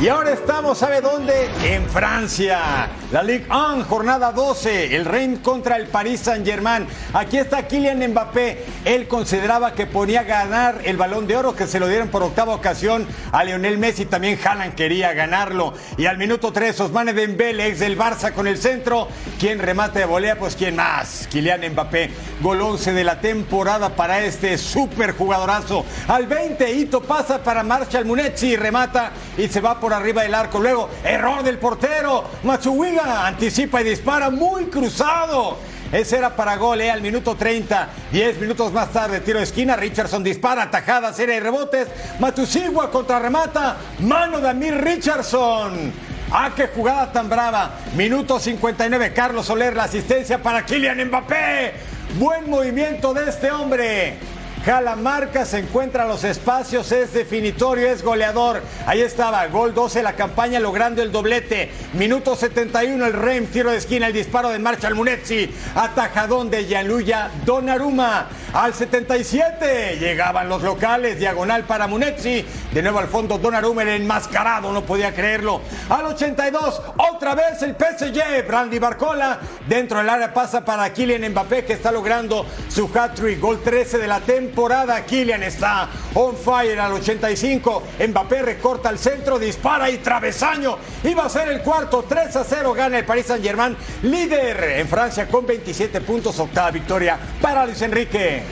[0.05, 1.49] Y ahora estamos, ¿sabe dónde?
[1.63, 2.91] En Francia.
[3.11, 4.95] La Ligue 1, jornada 12.
[4.95, 6.85] El Reims contra el Paris Saint-Germain.
[7.11, 8.65] Aquí está Kylian Mbappé.
[8.85, 12.53] Él consideraba que ponía ganar el balón de oro que se lo dieron por octava
[12.53, 14.05] ocasión a Lionel Messi.
[14.05, 15.73] También Haaland quería ganarlo.
[15.97, 19.07] Y al minuto 3, Osmane Dembélé, ex del Barça con el centro.
[19.39, 20.37] ¿Quién remate de volea?
[20.37, 21.27] Pues ¿quién más?
[21.31, 22.11] Kylian Mbappé.
[22.41, 25.83] Gol 11 de la temporada para este super jugadorazo.
[26.07, 30.60] Al 20, Hito pasa para Marshall Munetzi remata y se va por arriba del arco.
[30.60, 32.25] Luego, error del portero.
[32.43, 35.58] Matsuwiga anticipa y dispara muy cruzado.
[35.91, 36.91] Ese era para gol, ¿eh?
[36.91, 37.89] al minuto 30.
[38.12, 39.75] 10 minutos más tarde, tiro de esquina.
[39.75, 41.88] Richardson dispara, tajada, serie de rebotes.
[42.19, 43.77] Matusigua contra remata.
[43.99, 45.93] Mano de Amir Richardson.
[46.31, 47.75] ¡Ah, qué jugada tan brava!
[47.95, 51.73] Minuto 59, Carlos Soler, la asistencia para Kylian Mbappé.
[52.17, 54.17] Buen movimiento de este hombre.
[54.65, 58.63] Jala marca, se encuentra los espacios, es definitorio, es goleador.
[58.88, 61.69] Ahí estaba, gol 12 la campaña logrando el doblete.
[61.93, 65.54] Minuto 71 el Rem, tiro de esquina, el disparo de Marshall Munetzi.
[65.75, 68.28] Atajadón de Gianluya Donnarumma.
[68.55, 72.45] Al 77 llegaban los locales, diagonal para Munetzi.
[72.71, 75.59] De nuevo al fondo Donnarumma el enmascarado, no podía creerlo.
[75.89, 79.41] Al 82, otra vez el PSG, Brandy Barcola.
[79.67, 83.41] Dentro del área pasa para Kylian Mbappé que está logrando su hat-trick.
[83.41, 85.03] Gol 13 de la temporada.
[85.03, 87.84] Kylian está on fire al 85.
[88.07, 90.77] Mbappé recorta al centro, dispara y travesaño.
[91.03, 95.27] Iba a ser el cuarto, 3 a 0 gana el Paris Saint-Germain, líder en Francia
[95.27, 98.44] con 27 puntos, octava victoria para Luis Enrique.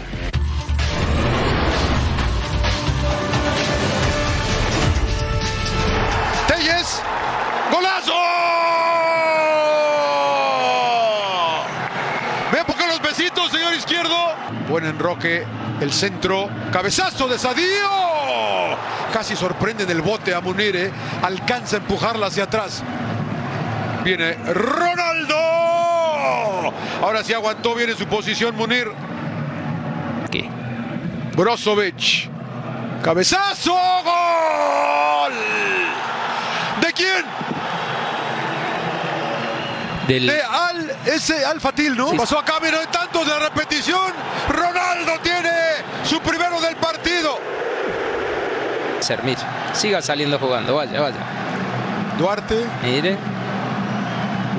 [6.47, 7.01] Telles,
[7.71, 8.13] golazo.
[12.51, 14.15] Ve por qué los besitos, señor izquierdo.
[14.69, 15.45] Buen enroque,
[15.81, 18.03] el centro, cabezazo de Sadío.
[19.13, 20.91] Casi sorprende del bote a Munire,
[21.21, 22.83] alcanza a empujarla hacia atrás.
[24.03, 25.35] Viene Ronaldo.
[27.01, 28.91] Ahora sí aguantó bien en su posición Munir.
[31.35, 32.29] Brozovic.
[33.03, 33.73] Cabezazo.
[33.73, 35.33] Gol.
[36.81, 37.25] ¿De quién?
[40.07, 40.27] Del...
[40.27, 42.09] De Al, ese Al Fatil, ¿no?
[42.09, 42.17] Sí.
[42.17, 44.13] Pasó a Cameron en tantos de repetición.
[44.49, 45.49] Ronaldo tiene
[46.03, 47.39] su primero del partido.
[48.99, 49.37] Sermir.
[49.73, 51.17] Siga saliendo jugando, vaya, vaya.
[52.17, 53.17] Duarte, Mire,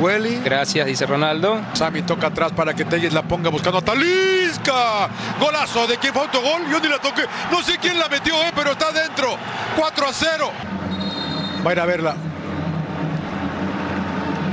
[0.01, 0.41] Welly.
[0.45, 1.61] gracias, dice Ronaldo.
[1.73, 5.09] Sami toca atrás para que Telles la ponga buscando a Talisca.
[5.39, 6.63] Golazo de quién fue autogol.
[6.71, 7.23] Yo ni la toqué.
[7.51, 9.37] No sé quién la metió, eh, pero está dentro.
[9.77, 10.51] 4 a 0.
[11.65, 12.17] Va a ir a verla.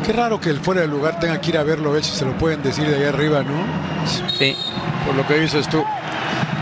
[0.05, 2.11] Qué raro que el fuera de lugar tenga que ir a verlo, a ver si
[2.15, 3.63] se lo pueden decir de ahí arriba, ¿no?
[4.37, 4.55] Sí.
[5.05, 5.83] Por lo que dices tú.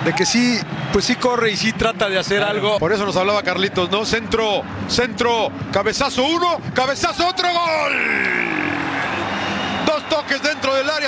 [0.04, 0.60] De que sí,
[0.92, 2.80] pues sí corre y sí trata de hacer algo.
[2.80, 4.06] Por eso nos hablaba Carlitos, ¿no?
[4.06, 8.49] Centro, centro, cabezazo uno, cabezazo otro gol.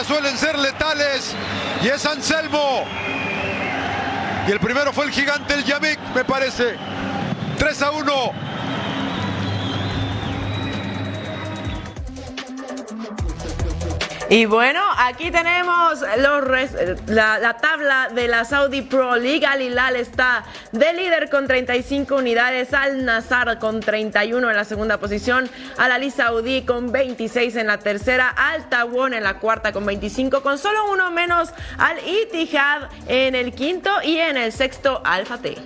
[0.07, 1.35] Suelen ser letales.
[1.83, 2.85] Y es Anselmo.
[4.47, 6.75] Y el primero fue el gigante, el Yamik, me parece.
[7.57, 8.31] 3 a 1.
[14.31, 19.45] Y bueno, aquí tenemos la, la tabla de la Saudi Pro League.
[19.45, 24.99] Al Hilal está de líder con 35 unidades, Al Nazar con 31 en la segunda
[24.99, 29.85] posición, Al Ali Saudí con 26 en la tercera, Al Tawon en la cuarta con
[29.85, 35.25] 25, con solo uno menos Al Ittihad en el quinto y en el sexto Al
[35.25, 35.57] Fateh.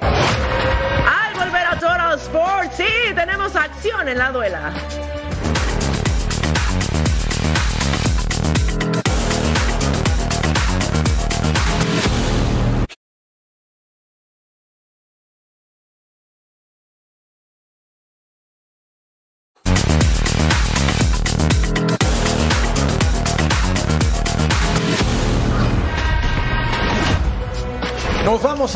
[0.00, 4.72] Al volver a Total Sports, sí, tenemos acción en la duela.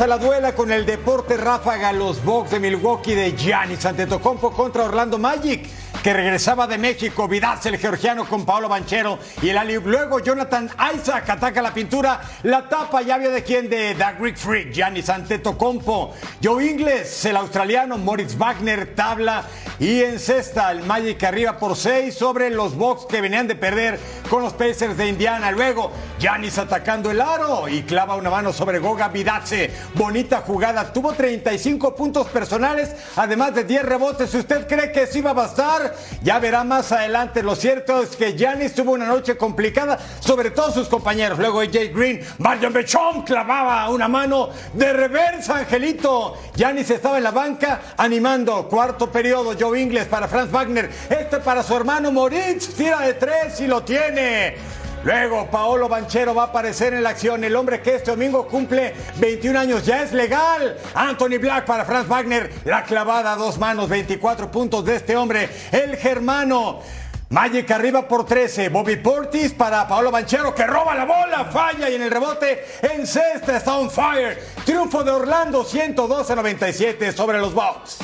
[0.01, 4.85] A la duela con el deporte ráfaga, los Bucks de Milwaukee de Giannis Antetokounmpo contra
[4.85, 5.67] Orlando Magic,
[6.03, 10.69] que regresaba de México, Vidal el georgiano con Paolo Banchero y el alley Luego Jonathan
[10.95, 15.09] Isaac ataca la pintura, la tapa, ya vio de quién, de The Greek Freak, Giannis
[15.09, 16.13] Antetokounmpo.
[16.43, 19.43] Joe Ingles, el australiano, Moritz Wagner, tabla
[19.79, 24.43] y encesta el Magic arriba por seis sobre los Bucks que venían de perder con
[24.43, 25.51] los Pacers de Indiana.
[25.51, 29.71] Luego Giannis atacando el aro y clava una mano sobre Goga Vidace.
[29.95, 30.91] Bonita jugada.
[30.91, 34.33] Tuvo 35 puntos personales, además de 10 rebotes.
[34.33, 35.88] Usted cree que eso iba a bastar,
[36.21, 37.43] ya verá más adelante.
[37.43, 41.39] Lo cierto es que Giannis tuvo una noche complicada, sobre todo sus compañeros.
[41.39, 46.35] Luego AJ Green, Marion Bechon clavaba una mano de reversa, Angelito.
[46.55, 48.67] Giannis estaba en la banca animando.
[48.67, 50.89] Cuarto periodo, Joe Ingles para Franz Wagner.
[51.09, 52.73] Este para su hermano Moritz.
[52.75, 54.79] Tira de tres y lo tiene.
[55.03, 57.43] Luego Paolo Banchero va a aparecer en la acción.
[57.43, 60.77] El hombre que este domingo cumple 21 años ya es legal.
[60.93, 62.51] Anthony Black para Franz Wagner.
[62.65, 66.81] La clavada a dos manos, 24 puntos de este hombre, el germano.
[67.29, 68.69] Magic arriba por 13.
[68.69, 73.05] Bobby Portis para Paolo Banchero que roba la bola, falla y en el rebote en
[73.05, 74.37] cesta está on fire.
[74.65, 77.99] Triunfo de Orlando 112 a 97 sobre los Bucks.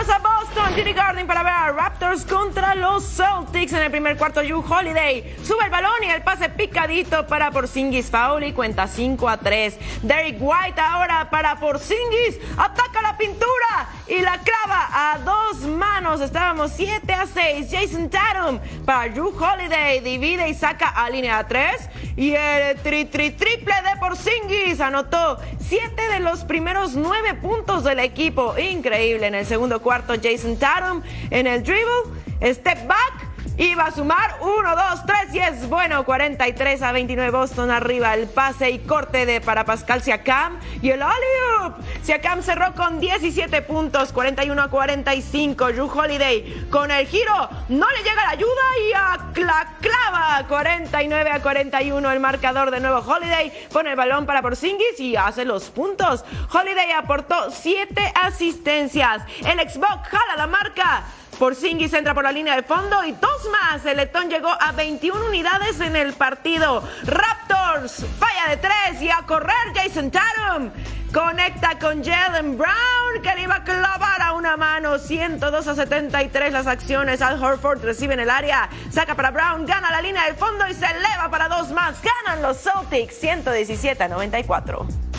[0.00, 4.16] Vámonos a Boston, TD Garden para ver a Raptors contra los Celtics en el primer
[4.16, 4.42] cuarto.
[4.42, 9.28] Yu Holiday sube el balón y el pase picadito para Porzingis foul y cuenta 5
[9.28, 9.78] a 3.
[10.02, 16.22] Derek White ahora para Porzingis ataca la pintura y la clava a dos manos.
[16.22, 17.68] Estábamos 7 a 6.
[17.70, 23.32] Jason Tatum para Yu Holiday divide y saca a línea 3 y el tri tri
[23.32, 28.58] triple de Porzingis anotó 7 de los primeros 9 puntos del equipo.
[28.58, 29.89] Increíble en el segundo cuarto
[30.22, 33.29] Jason Tatum en el dribble, step back
[33.60, 36.06] Iba a sumar 1, 2, 3 y es bueno.
[36.06, 38.14] 43 a 29 Boston arriba.
[38.14, 43.60] El pase y corte de para Pascal Siakam y el alley Siakam cerró con 17
[43.60, 45.72] puntos, 41 a 45.
[45.72, 47.50] Drew Holiday con el giro.
[47.68, 50.48] No le llega la ayuda y a la clava.
[50.48, 53.52] 49 a 41 el marcador de nuevo Holiday.
[53.70, 56.24] Pone el balón para Porzingis y hace los puntos.
[56.50, 59.22] Holiday aportó 7 asistencias.
[59.44, 61.04] El Xbox jala la marca.
[61.40, 63.86] Porzingis entra por la línea de fondo y dos más.
[63.86, 66.86] El letón llegó a 21 unidades en el partido.
[67.04, 70.70] Raptors falla de tres y a correr Jason Tatum.
[71.10, 74.98] Conecta con Jalen Brown que le iba a clavar a una mano.
[74.98, 77.22] 102 a 73 las acciones.
[77.22, 78.68] Al Horford recibe en el área.
[78.90, 79.64] Saca para Brown.
[79.64, 82.02] Gana la línea de fondo y se eleva para dos más.
[82.02, 85.09] Ganan los Celtics 117 a 94.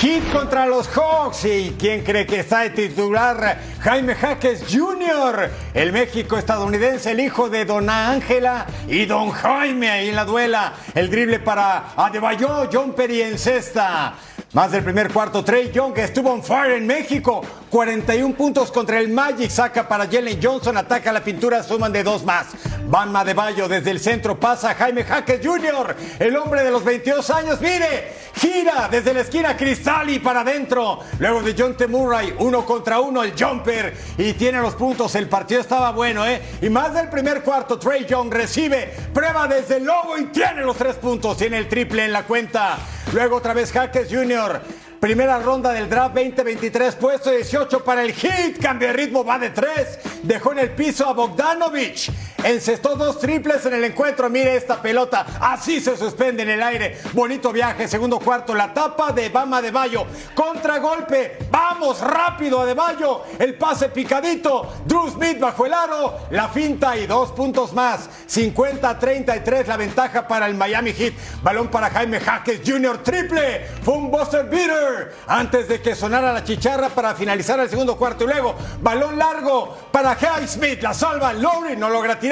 [0.00, 1.44] Hit contra los Hawks.
[1.44, 3.58] ¿Y quién cree que está de titular?
[3.80, 10.10] Jaime Jaques Jr., el México estadounidense, el hijo de Dona Ángela y Don Jaime ahí
[10.10, 10.72] la duela.
[10.94, 14.14] El drible para Adebayo, John Perry en cesta.
[14.52, 17.40] Más del primer cuarto, Trey Young estuvo on fire en México.
[17.70, 19.48] 41 puntos contra el Magic.
[19.48, 20.76] Saca para Jalen Johnson.
[20.76, 21.62] Ataca la pintura.
[21.62, 22.48] Suman de dos más.
[22.88, 24.40] Van Madebayo desde el centro.
[24.40, 27.60] Pasa Jaime Jaques Jr., el hombre de los 22 años.
[27.60, 30.98] Mire, gira desde la esquina Cristal y para adentro.
[31.20, 31.86] Luego de John T.
[31.86, 33.96] Uno contra uno, el jumper.
[34.18, 35.14] Y tiene los puntos.
[35.14, 36.42] El partido estaba bueno, ¿eh?
[36.60, 38.92] Y más del primer cuarto, Trey Young recibe.
[39.14, 41.36] Prueba desde el logo y tiene los tres puntos.
[41.36, 42.78] Tiene el triple en la cuenta.
[43.12, 44.60] Luego otra vez Jaques Jr.
[45.00, 48.60] Primera ronda del draft 2023, puesto 18 para el hit.
[48.60, 49.98] Cambio de ritmo, va de 3.
[50.22, 52.10] Dejó en el piso a Bogdanovich.
[52.44, 54.30] Encestó dos triples en el encuentro.
[54.30, 55.26] Mire esta pelota.
[55.40, 56.98] Así se suspende en el aire.
[57.12, 57.86] Bonito viaje.
[57.86, 58.54] Segundo cuarto.
[58.54, 60.06] La tapa de Bama de Bayo.
[60.34, 61.38] Contragolpe.
[61.50, 63.22] Vamos rápido a de Bayo.
[63.38, 64.72] El pase picadito.
[64.86, 66.18] Drew Smith bajo el aro.
[66.30, 68.08] La finta y dos puntos más.
[68.28, 71.14] 50-33 la ventaja para el Miami Heat.
[71.42, 73.02] Balón para Jaime Jaques Jr.
[73.02, 73.66] Triple.
[73.82, 78.24] Fue un buster beater antes de que sonara la chicharra para finalizar el segundo cuarto.
[78.24, 80.82] Y luego, balón largo para Jay Smith.
[80.82, 82.29] La salva Lowry, no logra tirar.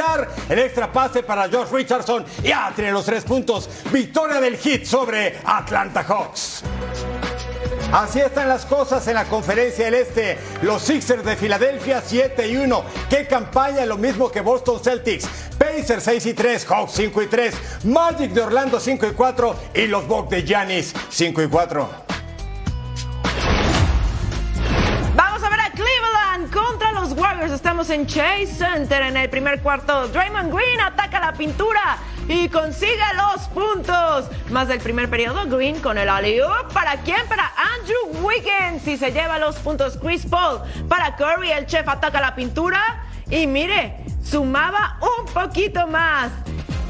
[0.49, 2.25] El extra pase para Josh Richardson.
[2.45, 3.69] Ya tiene los tres puntos.
[3.91, 6.63] Victoria del hit sobre Atlanta Hawks.
[7.93, 10.39] Así están las cosas en la conferencia del Este.
[10.63, 12.85] Los Sixers de Filadelfia 7 y 1.
[13.11, 15.27] Qué campaña, lo mismo que Boston Celtics.
[15.59, 19.87] Pacers 6 y 3, Hawks 5 y 3, Magic de Orlando 5 y 4 y
[19.89, 21.91] los Bucks de Giannis 5 y 4.
[27.19, 27.53] Warriors.
[27.53, 30.09] Estamos en Chase Center en el primer cuarto.
[30.09, 31.99] Draymond Green ataca la pintura
[32.29, 34.27] y consigue los puntos.
[34.51, 36.41] Más del primer periodo, Green con el alley
[36.73, 37.27] ¿Para quién?
[37.29, 38.87] Para Andrew Wiggins.
[38.87, 40.61] Y se lleva los puntos Chris Paul.
[40.89, 42.81] Para Curry, el chef ataca la pintura.
[43.31, 46.31] Y mire, sumaba un poquito más.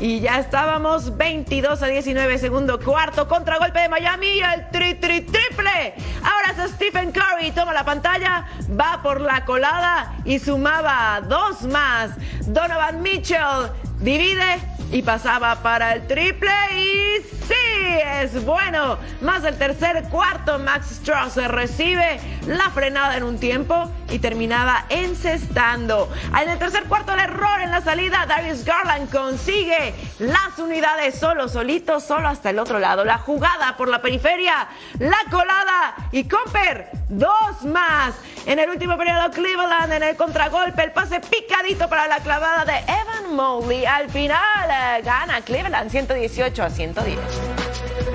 [0.00, 5.22] Y ya estábamos 22 a 19, segundo cuarto, contragolpe de Miami y el tri, tri,
[5.22, 5.94] triple.
[6.22, 8.46] Ahora es Stephen Curry, toma la pantalla,
[8.78, 12.12] va por la colada y sumaba dos más.
[12.46, 14.60] Donovan Mitchell divide
[14.92, 18.98] y pasaba para el triple y sí, es bueno.
[19.20, 26.10] Más del tercer cuarto, Max Strauss recibe la frenada en un tiempo y terminaba encestando.
[26.40, 31.48] En el tercer cuarto el error en la salida, Darius Garland consigue las unidades solo,
[31.48, 33.04] solito, solo hasta el otro lado.
[33.04, 34.68] La jugada por la periferia,
[34.98, 38.14] la colada y Comper, dos más.
[38.48, 42.78] En el último periodo Cleveland en el contragolpe, el pase picadito para la clavada de
[42.78, 43.84] Evan Mobley.
[43.84, 47.18] Al final eh, gana Cleveland 118 a 110.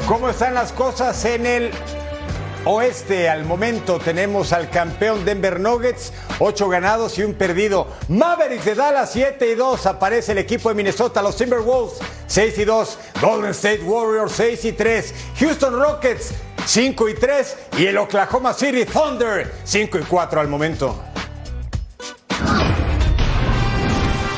[0.08, 1.72] ¿Cómo están las cosas en el
[2.66, 3.30] oeste.
[3.30, 7.88] Al momento tenemos al campeón Denver Nuggets, 8 ganados y un perdido.
[8.08, 9.86] Mavericks de Dallas, 7 y 2.
[9.86, 13.00] Aparece el equipo de Minnesota, los Timberwolves, 6 y 2.
[13.22, 15.14] Golden State Warriors, 6 y 3.
[15.40, 16.34] Houston Rockets,
[16.66, 17.58] 5 y 3.
[17.78, 21.04] Y el Oklahoma City Thunder, 5 y 4 al momento.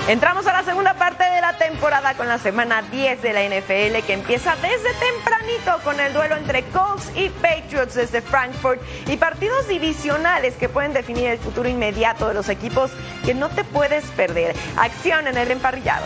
[0.08, 4.06] Entramos a la segunda parte de la temporada con la semana 10 de la NFL
[4.06, 9.68] que empieza desde tempranito con el duelo entre Colts y Patriots desde Frankfurt y partidos
[9.68, 12.92] divisionales que pueden definir el futuro inmediato de los equipos
[13.26, 14.56] que no te puedes perder.
[14.78, 16.06] Acción en el emparrillado.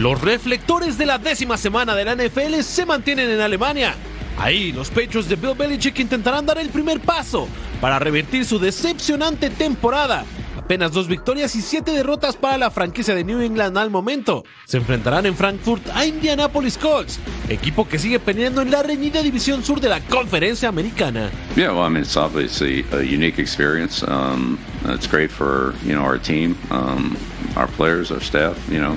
[0.00, 3.94] Los reflectores de la décima semana de la NFL se mantienen en Alemania.
[4.38, 7.46] Ahí los Patriots de Bill Belichick intentarán dar el primer paso
[7.82, 10.24] para revertir su decepcionante temporada
[10.70, 14.44] apenas dos victorias y siete derrotas para la franquicia de New England al momento.
[14.66, 17.18] Se enfrentarán en Frankfurt a Indianapolis Colts,
[17.48, 21.28] equipo que sigue peleando en la reñida división sur de la conferencia americana.
[21.56, 24.04] Yeah, well, I mean, it's obviously a unique experience.
[24.04, 27.16] Um, it's great for you know our team, um,
[27.56, 28.56] our players, our staff.
[28.70, 28.96] You know,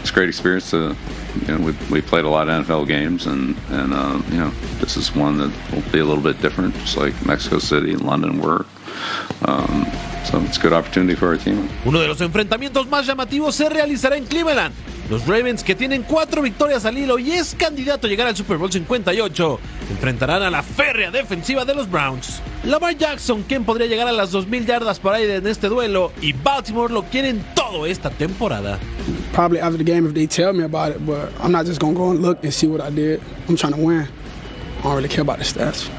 [0.00, 0.96] it's a great experience to.
[1.46, 4.50] You know, we, we played a lot of NFL games, and and uh, you know,
[4.80, 8.00] this is one that will be a little bit different, just like Mexico City and
[8.00, 8.64] London were.
[9.46, 9.86] Um,
[10.24, 11.68] so it's a good opportunity for our team.
[11.84, 14.74] Uno de los enfrentamientos más llamativos se realizará en Cleveland.
[15.10, 18.56] Los Ravens, que tienen cuatro victorias al hilo y es candidato a llegar al Super
[18.56, 22.40] Bowl 58, enfrentarán a la férrea defensiva de los Browns.
[22.64, 26.32] Lamar Jackson, quien podría llegar a las 2.000 yardas por aire en este duelo, y
[26.32, 28.78] Baltimore lo quieren todo esta temporada.
[29.34, 31.94] Probably after the game if they tell me about it, but I'm not just gonna
[31.94, 33.20] go and look and see what I did.
[33.48, 34.08] I'm trying to win.
[34.78, 35.90] I don't really care about the stats.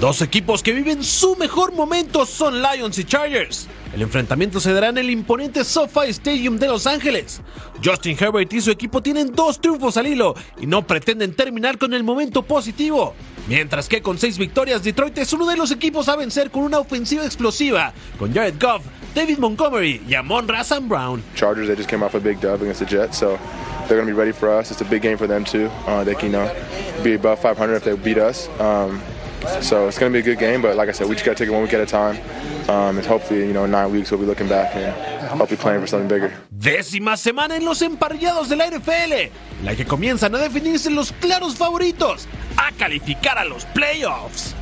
[0.00, 3.68] Dos equipos que viven su mejor momento son Lions y Chargers.
[3.94, 7.42] El enfrentamiento se dará en el imponente SoFi Stadium de Los Ángeles.
[7.84, 11.92] Justin Herbert y su equipo tienen dos triunfos al hilo y no pretenden terminar con
[11.92, 13.14] el momento positivo.
[13.48, 16.78] Mientras que con seis victorias, Detroit es uno de los equipos a vencer con una
[16.78, 18.82] ofensiva explosiva, con Jared Goff,
[19.14, 21.22] David Montgomery y Amon Razan Brown.
[21.34, 23.38] Chargers, they just came off a big dub against the Jets, so
[23.86, 24.70] they're going to be ready for us.
[24.70, 25.68] It's a big game for them too.
[25.86, 26.32] Uh, they can,
[27.02, 28.48] be above 500 if they beat us.
[28.60, 29.02] Um,
[29.60, 31.36] so it's going to be a good game, but like I said, we just got
[31.36, 32.16] to take it one week at a time.
[32.68, 34.94] Um, and hopefully, you know, in nine weeks we'll be looking back and
[35.38, 36.32] hopefully playing for something bigger.
[36.50, 39.30] Décima semana en los emparrillados de la NFL,
[39.64, 44.54] la que comienzan a definirse los claros favoritos a calificar a los playoffs.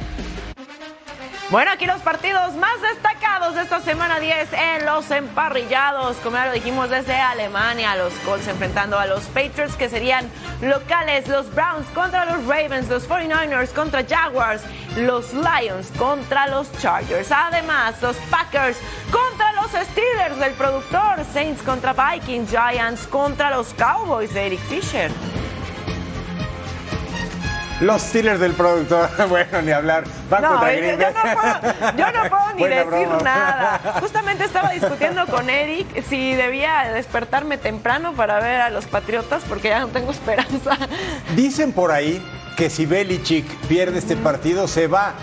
[1.51, 6.17] Bueno, aquí los partidos más destacados de esta semana 10 en los emparrillados.
[6.19, 10.31] Como ya lo dijimos desde Alemania, los Colts enfrentando a los Patriots que serían
[10.63, 14.63] locales, los Browns contra los Ravens, los 49ers contra Jaguars,
[14.97, 17.33] los Lions contra los Chargers.
[17.33, 18.79] Además, los Packers
[19.11, 25.11] contra los Steelers del productor, Saints contra Vikings, Giants contra los Cowboys de Eric Fisher.
[27.81, 30.05] Los Steelers del productor, bueno, ni hablar.
[30.29, 30.99] Van No, contra yo, no
[31.41, 33.23] puedo, yo no puedo ni Buena decir broma.
[33.23, 33.81] nada.
[34.01, 39.69] Justamente estaba discutiendo con Eric si debía despertarme temprano para ver a los Patriotas porque
[39.69, 40.77] ya no tengo esperanza.
[41.35, 42.23] Dicen por ahí
[42.57, 45.15] que si Belichick pierde este partido se va.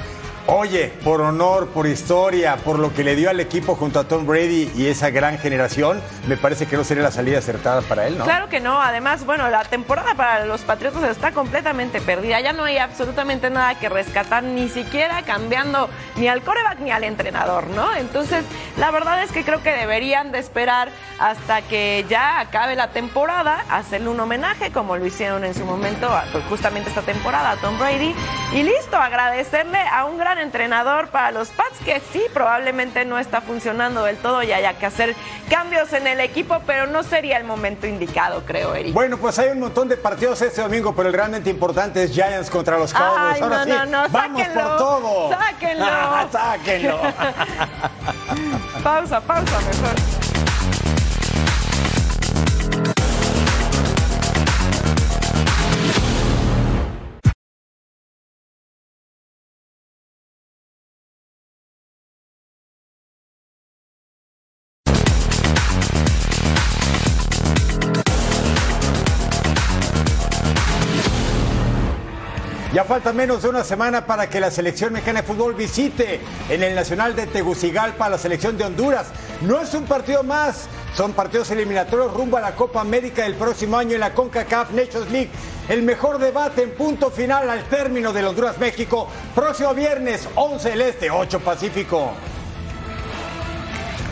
[0.50, 4.26] Oye, por honor, por historia, por lo que le dio al equipo junto a Tom
[4.26, 8.18] Brady y esa gran generación, me parece que no sería la salida acertada para él,
[8.18, 8.24] ¿no?
[8.24, 8.82] Claro que no.
[8.82, 12.40] Además, bueno, la temporada para los Patriotas está completamente perdida.
[12.40, 17.04] Ya no hay absolutamente nada que rescatar, ni siquiera cambiando ni al coreback ni al
[17.04, 17.94] entrenador, ¿no?
[17.96, 18.46] Entonces,
[18.78, 23.66] la verdad es que creo que deberían de esperar hasta que ya acabe la temporada,
[23.70, 27.78] hacerle un homenaje, como lo hicieron en su momento, pues, justamente esta temporada, a Tom
[27.78, 28.16] Brady.
[28.54, 33.42] Y listo, agradecerle a un gran entrenador para los Pats, que sí, probablemente no está
[33.42, 35.16] funcionando del todo y haya que hacer
[35.50, 38.94] cambios en el equipo, pero no sería el momento indicado, creo, Eric.
[38.94, 42.50] Bueno, pues hay un montón de partidos este domingo, pero el realmente importante es Giants
[42.50, 43.36] contra los Cowboys.
[43.36, 45.30] Ay, Ahora no, sí, no, no, vamos sáquenlo, por todo.
[45.30, 45.86] sáquenlo.
[46.32, 47.00] sáquenlo.
[48.84, 50.17] pausa, pausa, mejor.
[72.88, 76.74] Falta menos de una semana para que la selección mexicana de fútbol visite en el
[76.74, 79.08] Nacional de Tegucigalpa a la selección de Honduras.
[79.42, 83.78] No es un partido más, son partidos eliminatorios rumbo a la Copa América del próximo
[83.78, 85.30] año en la CONCACAF Nations League.
[85.68, 89.10] El mejor debate en punto final al término del Honduras-México.
[89.36, 92.14] Próximo viernes, 11 del Este, 8 Pacífico.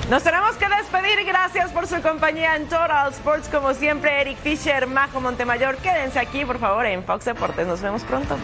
[0.10, 1.26] Nos tenemos que despedir.
[1.26, 3.50] Gracias por su compañía en Total Sports.
[3.50, 5.78] Como siempre, Eric Fisher, Majo Montemayor.
[5.78, 7.66] Quédense aquí, por favor, en Fox Deportes.
[7.66, 8.38] Nos vemos pronto.